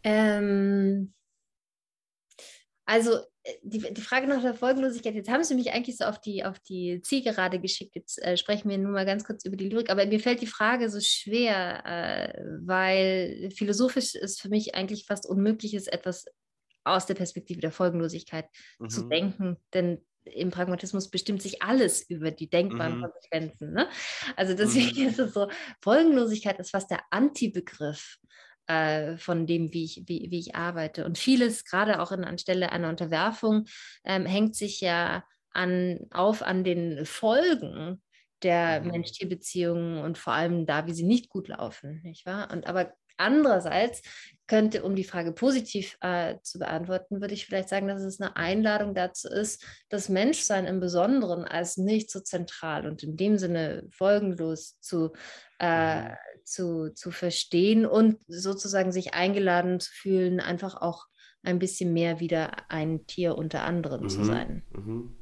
Ähm, 0.04 1.13
also 2.86 3.19
die, 3.63 3.80
die 3.93 4.01
Frage 4.01 4.27
nach 4.27 4.41
der 4.41 4.54
Folgenlosigkeit, 4.54 5.15
jetzt 5.15 5.30
haben 5.30 5.43
Sie 5.43 5.56
mich 5.56 5.73
eigentlich 5.73 5.97
so 5.97 6.06
auf 6.06 6.19
die, 6.19 6.45
auf 6.45 6.60
die 6.60 7.01
Zielgerade 7.01 7.60
geschickt. 7.60 7.95
Jetzt 7.95 8.21
äh, 8.21 8.38
sprechen 8.38 8.69
wir 8.69 8.77
nur 8.77 8.91
mal 8.91 9.06
ganz 9.06 9.23
kurz 9.23 9.45
über 9.45 9.58
die 9.58 9.69
Lyrik. 9.69 9.89
Aber 9.89 10.06
mir 10.06 10.19
fällt 10.19 10.41
die 10.41 10.47
Frage 10.47 10.89
so 10.89 10.99
schwer, 10.99 11.84
äh, 11.86 12.43
weil 12.63 13.49
philosophisch 13.56 14.15
ist 14.15 14.41
für 14.41 14.49
mich 14.49 14.75
eigentlich 14.75 15.06
fast 15.06 15.27
unmöglich 15.27 15.73
ist, 15.73 15.91
etwas 15.91 16.25
aus 16.84 17.06
der 17.06 17.15
Perspektive 17.15 17.62
der 17.62 17.71
Folgenlosigkeit 17.71 18.45
mhm. 18.80 18.89
zu 18.89 19.08
denken. 19.08 19.58
Denn 19.73 20.04
im 20.23 20.51
Pragmatismus 20.51 21.10
bestimmt 21.10 21.41
sich 21.41 21.63
alles 21.63 22.08
über 22.08 22.30
die 22.30 22.49
denkbaren 22.49 22.97
mhm. 22.97 23.04
Konsequenzen. 23.04 23.73
Ne? 23.73 23.89
Also 24.36 24.54
deswegen 24.54 25.01
mhm. 25.01 25.08
ist 25.10 25.19
es 25.19 25.34
so, 25.34 25.49
Folgenlosigkeit 25.82 26.60
ist 26.60 26.71
fast 26.71 26.91
der 26.91 27.01
Antibegriff 27.10 28.19
äh, 28.67 29.17
von 29.17 29.47
dem, 29.47 29.74
wie 29.74 29.84
ich, 29.84 30.04
wie, 30.08 30.28
wie 30.30 30.39
ich 30.39 30.56
arbeite. 30.56 31.06
Und 31.06 31.17
vieles, 31.17 31.65
gerade 31.65 32.02
auch 32.02 32.12
in, 32.12 32.24
anstelle 32.24 32.71
einer 32.71 32.89
Unterwerfung, 32.89 33.65
ähm, 34.06 34.26
hängt 34.26 34.56
sich 34.56 34.82
ja 34.82 35.24
an, 35.52 36.00
auf 36.12 36.41
an 36.41 36.63
den 36.63 37.06
Folgen 37.06 38.02
der 38.43 38.82
mhm. 38.82 38.91
Mensch-Tier-Beziehungen 38.91 40.00
und 40.00 40.17
vor 40.17 40.34
allem 40.34 40.65
da, 40.65 40.88
wie 40.88 40.93
sie 40.93 41.04
nicht 41.04 41.30
gut 41.30 41.47
laufen, 41.47 42.02
nicht 42.04 42.26
wahr? 42.26 42.50
Und 42.52 42.67
aber 42.67 42.93
andererseits 43.21 44.01
könnte, 44.47 44.84
um 44.84 44.95
die 44.95 45.05
Frage 45.05 45.31
positiv 45.31 45.97
äh, 46.01 46.36
zu 46.41 46.60
beantworten, 46.60 47.21
würde 47.21 47.34
ich 47.34 47.45
vielleicht 47.45 47.69
sagen, 47.69 47.88
dass 47.88 48.01
es 48.01 48.19
eine 48.19 48.36
Einladung 48.36 48.93
dazu 48.93 49.29
ist, 49.29 49.65
das 49.88 50.10
Menschsein 50.10 50.65
im 50.65 50.81
Besonderen 50.81 51.45
als 51.45 51.77
nicht 51.77 52.12
so 52.12 52.19
zentral 52.19 52.86
und 52.86 53.01
in 53.01 53.15
dem 53.15 53.38
Sinne 53.38 53.88
folgenlos 53.91 54.77
zu, 54.81 55.13
äh, 55.60 56.10
mhm 56.10 56.15
zu, 56.43 56.93
zu 56.93 57.12
verstehen 57.12 57.86
und 57.86 58.17
sozusagen 58.27 58.91
sich 58.91 59.13
eingeladen 59.13 59.79
zu 59.79 59.91
fühlen, 59.91 60.39
einfach 60.39 60.75
auch 60.75 61.05
ein 61.43 61.60
bisschen 61.60 61.93
mehr 61.93 62.19
wieder 62.19 62.69
ein 62.69 63.05
Tier 63.07 63.38
unter 63.38 63.63
anderen 63.63 64.03
mhm. 64.03 64.10
zu 64.10 64.23
sein. 64.23 64.63
Mhm. 64.73 65.15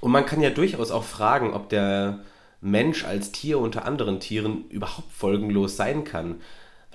Und 0.00 0.12
man 0.12 0.26
kann 0.26 0.40
ja 0.40 0.50
durchaus 0.50 0.90
auch 0.90 1.04
fragen, 1.04 1.52
ob 1.52 1.68
der 1.68 2.20
Mensch 2.60 3.04
als 3.04 3.32
Tier 3.32 3.58
unter 3.58 3.84
anderen 3.84 4.20
Tieren 4.20 4.68
überhaupt 4.68 5.12
folgenlos 5.12 5.76
sein 5.76 6.04
kann. 6.04 6.40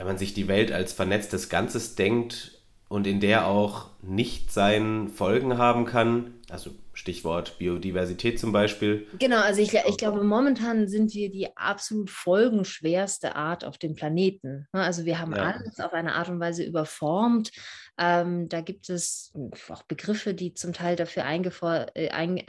Wenn 0.02 0.08
man 0.08 0.18
sich 0.18 0.34
die 0.34 0.48
Welt 0.48 0.72
als 0.72 0.94
vernetztes 0.94 1.48
Ganzes 1.48 1.94
denkt 1.94 2.60
und 2.90 3.06
in 3.06 3.20
der 3.20 3.46
auch 3.46 3.92
nicht 4.02 4.52
sein 4.52 5.10
Folgen 5.10 5.60
haben 5.60 5.86
kann, 5.86 6.40
also 6.50 6.72
Stichwort 6.94 7.58
Biodiversität 7.58 8.40
zum 8.40 8.52
Beispiel. 8.52 9.08
Genau, 9.18 9.40
also 9.40 9.62
ich, 9.62 9.74
ich 9.74 9.98
glaube, 9.98 10.24
momentan 10.24 10.88
sind 10.88 11.14
wir 11.14 11.32
die 11.32 11.56
absolut 11.56 12.10
folgenschwerste 12.10 13.36
Art 13.36 13.64
auf 13.64 13.78
dem 13.78 13.96
Planeten. 13.96 14.68
Ne? 14.74 14.82
Also 14.82 15.06
wir 15.06 15.20
haben 15.20 15.36
ja. 15.36 15.54
alles 15.54 15.80
auf 15.80 15.94
eine 15.94 16.16
Art 16.16 16.30
und 16.30 16.40
Weise 16.40 16.64
überformt. 16.64 17.52
Ähm, 17.98 18.50
da 18.50 18.62
gibt 18.62 18.90
es 18.90 19.32
auch 19.70 19.84
Begriffe, 19.84 20.34
die 20.34 20.54
zum 20.54 20.74
Teil 20.74 20.96
dafür 20.96 21.24
äh, 21.24 22.10
ein, 22.10 22.38
äh, 22.38 22.44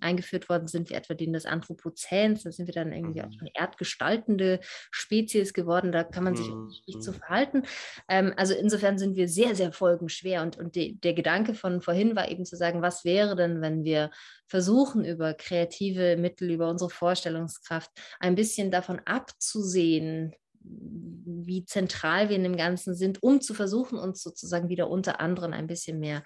eingeführt 0.00 0.48
worden 0.48 0.66
sind, 0.66 0.90
wie 0.90 0.94
etwa 0.94 1.14
den 1.14 1.32
des 1.32 1.46
Anthropozäns. 1.46 2.42
Da 2.42 2.52
sind 2.52 2.66
wir 2.66 2.74
dann 2.74 2.92
irgendwie 2.92 3.20
mhm. 3.20 3.26
auch 3.26 3.40
eine 3.40 3.50
erdgestaltende 3.54 4.60
Spezies 4.90 5.54
geworden. 5.54 5.90
Da 5.90 6.04
kann 6.04 6.24
man 6.24 6.36
sich 6.36 6.48
mhm. 6.48 6.72
nicht 6.86 7.02
so 7.02 7.12
verhalten. 7.12 7.62
Ähm, 8.08 8.34
also 8.36 8.52
insofern 8.52 8.98
sind 8.98 9.16
wir 9.16 9.28
sehr, 9.28 9.54
sehr 9.54 9.72
folgenschwer. 9.72 10.42
Und, 10.42 10.58
und 10.58 10.74
die, 10.74 11.00
der 11.00 11.14
Gedanke 11.14 11.54
von 11.54 11.80
vorhin 11.80 12.14
war 12.14 12.30
eben 12.30 12.44
zu 12.44 12.56
sagen, 12.56 12.82
was 12.82 13.04
wäre 13.04 13.36
denn, 13.36 13.62
wenn 13.62 13.79
wir 13.84 14.10
versuchen, 14.46 15.04
über 15.04 15.34
kreative 15.34 16.16
Mittel, 16.16 16.50
über 16.50 16.68
unsere 16.68 16.90
Vorstellungskraft 16.90 17.90
ein 18.18 18.34
bisschen 18.34 18.70
davon 18.70 19.00
abzusehen, 19.04 20.34
wie 20.62 21.64
zentral 21.64 22.28
wir 22.28 22.36
in 22.36 22.42
dem 22.42 22.56
Ganzen 22.56 22.94
sind, 22.94 23.22
um 23.22 23.40
zu 23.40 23.54
versuchen, 23.54 23.98
uns 23.98 24.22
sozusagen 24.22 24.68
wieder 24.68 24.90
unter 24.90 25.20
anderen 25.20 25.54
ein 25.54 25.66
bisschen 25.66 25.98
mehr 25.98 26.22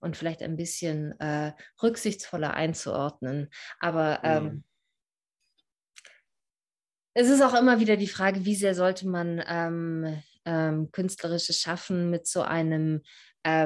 und 0.00 0.16
vielleicht 0.16 0.42
ein 0.42 0.56
bisschen 0.56 1.18
äh, 1.20 1.52
rücksichtsvoller 1.82 2.54
einzuordnen. 2.54 3.48
Aber 3.80 4.20
ähm, 4.24 4.44
mhm. 4.44 4.64
es 7.14 7.28
ist 7.28 7.42
auch 7.42 7.54
immer 7.54 7.80
wieder 7.80 7.96
die 7.96 8.08
Frage, 8.08 8.44
wie 8.44 8.54
sehr 8.54 8.74
sollte 8.74 9.08
man 9.08 9.42
ähm, 9.46 10.22
ähm, 10.44 10.90
künstlerisches 10.92 11.60
Schaffen 11.60 12.10
mit 12.10 12.26
so 12.26 12.42
einem 12.42 13.02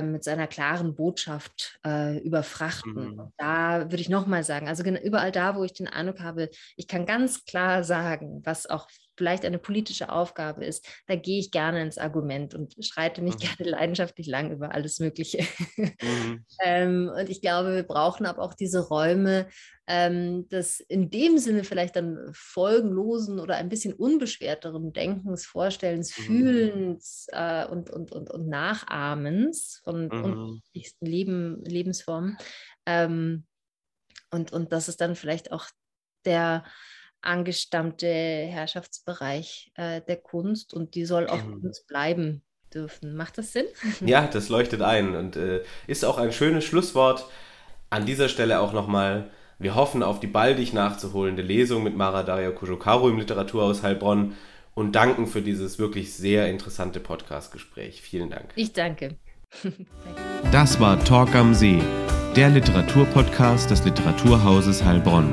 mit 0.01 0.25
seiner 0.25 0.47
klaren 0.47 0.95
Botschaft 0.95 1.79
äh, 1.85 2.19
überfrachten. 2.19 3.17
Mhm. 3.17 3.33
Da 3.37 3.91
würde 3.91 4.01
ich 4.01 4.09
nochmal 4.09 4.45
sagen, 4.45 4.69
also 4.69 4.83
überall 4.83 5.33
da, 5.33 5.57
wo 5.57 5.65
ich 5.65 5.73
den 5.73 5.89
Eindruck 5.89 6.21
habe, 6.21 6.51
ich 6.77 6.89
kann 6.89 7.07
ganz 7.07 7.45
klar 7.45 7.85
sagen, 7.85 8.43
was 8.45 8.67
auch 8.67 8.89
vielleicht 9.17 9.45
eine 9.45 9.59
politische 9.59 10.11
Aufgabe 10.11 10.65
ist, 10.65 10.87
da 11.07 11.17
gehe 11.17 11.39
ich 11.39 11.51
gerne 11.51 11.83
ins 11.83 11.99
Argument 11.99 12.55
und 12.55 12.75
schreite 12.85 13.23
mich 13.23 13.35
mhm. 13.35 13.39
gerne 13.39 13.71
leidenschaftlich 13.71 14.27
lang 14.27 14.51
über 14.51 14.75
alles 14.75 14.99
Mögliche. 14.99 15.45
Mhm. 15.77 16.45
ähm, 16.65 17.11
und 17.17 17.29
ich 17.29 17.41
glaube, 17.41 17.75
wir 17.75 17.83
brauchen 17.83 18.27
aber 18.27 18.43
auch 18.43 18.55
diese 18.55 18.81
Räume, 18.81 19.49
ähm, 19.87 20.49
des 20.49 20.81
in 20.81 21.11
dem 21.11 21.39
Sinne 21.39 21.65
vielleicht 21.65 21.97
dann 21.97 22.31
folgenlosen 22.33 23.41
oder 23.41 23.57
ein 23.57 23.69
bisschen 23.69 23.93
unbeschwerteren 23.93 24.93
Denkens, 24.93 25.45
Vorstellens, 25.45 26.17
mhm. 26.17 26.23
Fühlens 26.23 27.27
äh, 27.33 27.67
und, 27.67 27.91
und, 27.91 28.13
und, 28.13 28.31
und 28.31 28.49
Nachahmens 28.49 29.81
von 29.85 30.07
mhm. 30.07 30.25
unterschiedlichsten 30.25 31.07
Leben, 31.07 31.65
Lebensformen. 31.65 32.37
Ähm, 32.87 33.45
und, 34.31 34.53
und 34.53 34.73
das 34.73 34.89
ist 34.89 35.01
dann 35.01 35.17
vielleicht 35.17 35.53
auch 35.53 35.67
der 36.25 36.65
angestammte 37.23 38.07
Herrschaftsbereich 38.07 39.73
äh, 39.77 40.01
der 40.03 40.17
Kunst 40.17 40.75
und 40.75 40.95
die 40.95 41.05
soll 41.05 41.29
auch 41.29 41.43
mhm. 41.43 41.63
Kunst 41.63 41.87
bleiben 41.87 42.43
dürfen. 42.75 43.17
Macht 43.17 43.39
das 43.39 43.53
Sinn? 43.53 43.67
Ja, 44.07 44.27
das 44.27 44.49
leuchtet 44.49 44.83
ein 44.83 45.15
und 45.15 45.37
äh, 45.37 45.63
ist 45.87 46.05
auch 46.05 46.19
ein 46.19 46.33
schönes 46.33 46.65
Schlusswort. 46.65 47.27
An 47.91 48.07
dieser 48.07 48.29
Stelle 48.29 48.61
auch 48.61 48.73
nochmal, 48.73 49.31
wir 49.59 49.75
hoffen 49.75 50.03
auf 50.03 50.21
die 50.21 50.27
baldig 50.27 50.73
nachzuholende 50.73 51.43
Lesung 51.43 51.83
mit 51.83 51.97
Mara 51.97 52.23
Daria 52.23 52.51
Kujokaru 52.51 53.09
im 53.09 53.19
Literaturhaus 53.19 53.83
Heilbronn 53.83 54.35
und 54.75 54.93
danken 54.93 55.27
für 55.27 55.43
dieses 55.43 55.79
wirklich 55.79 56.15
sehr 56.15 56.49
interessante 56.49 57.01
Podcast-Gespräch. 57.01 58.01
Vielen 58.01 58.31
Dank. 58.31 58.51
Ich 58.57 58.73
danke. 58.73 59.17
das 60.53 60.81
war 60.81 61.03
Talk 61.05 61.35
am 61.35 61.55
See, 61.55 61.83
der 62.35 62.49
Literaturpodcast 62.49 63.71
des 63.71 63.85
Literaturhauses 63.85 64.83
Heilbronn. 64.83 65.33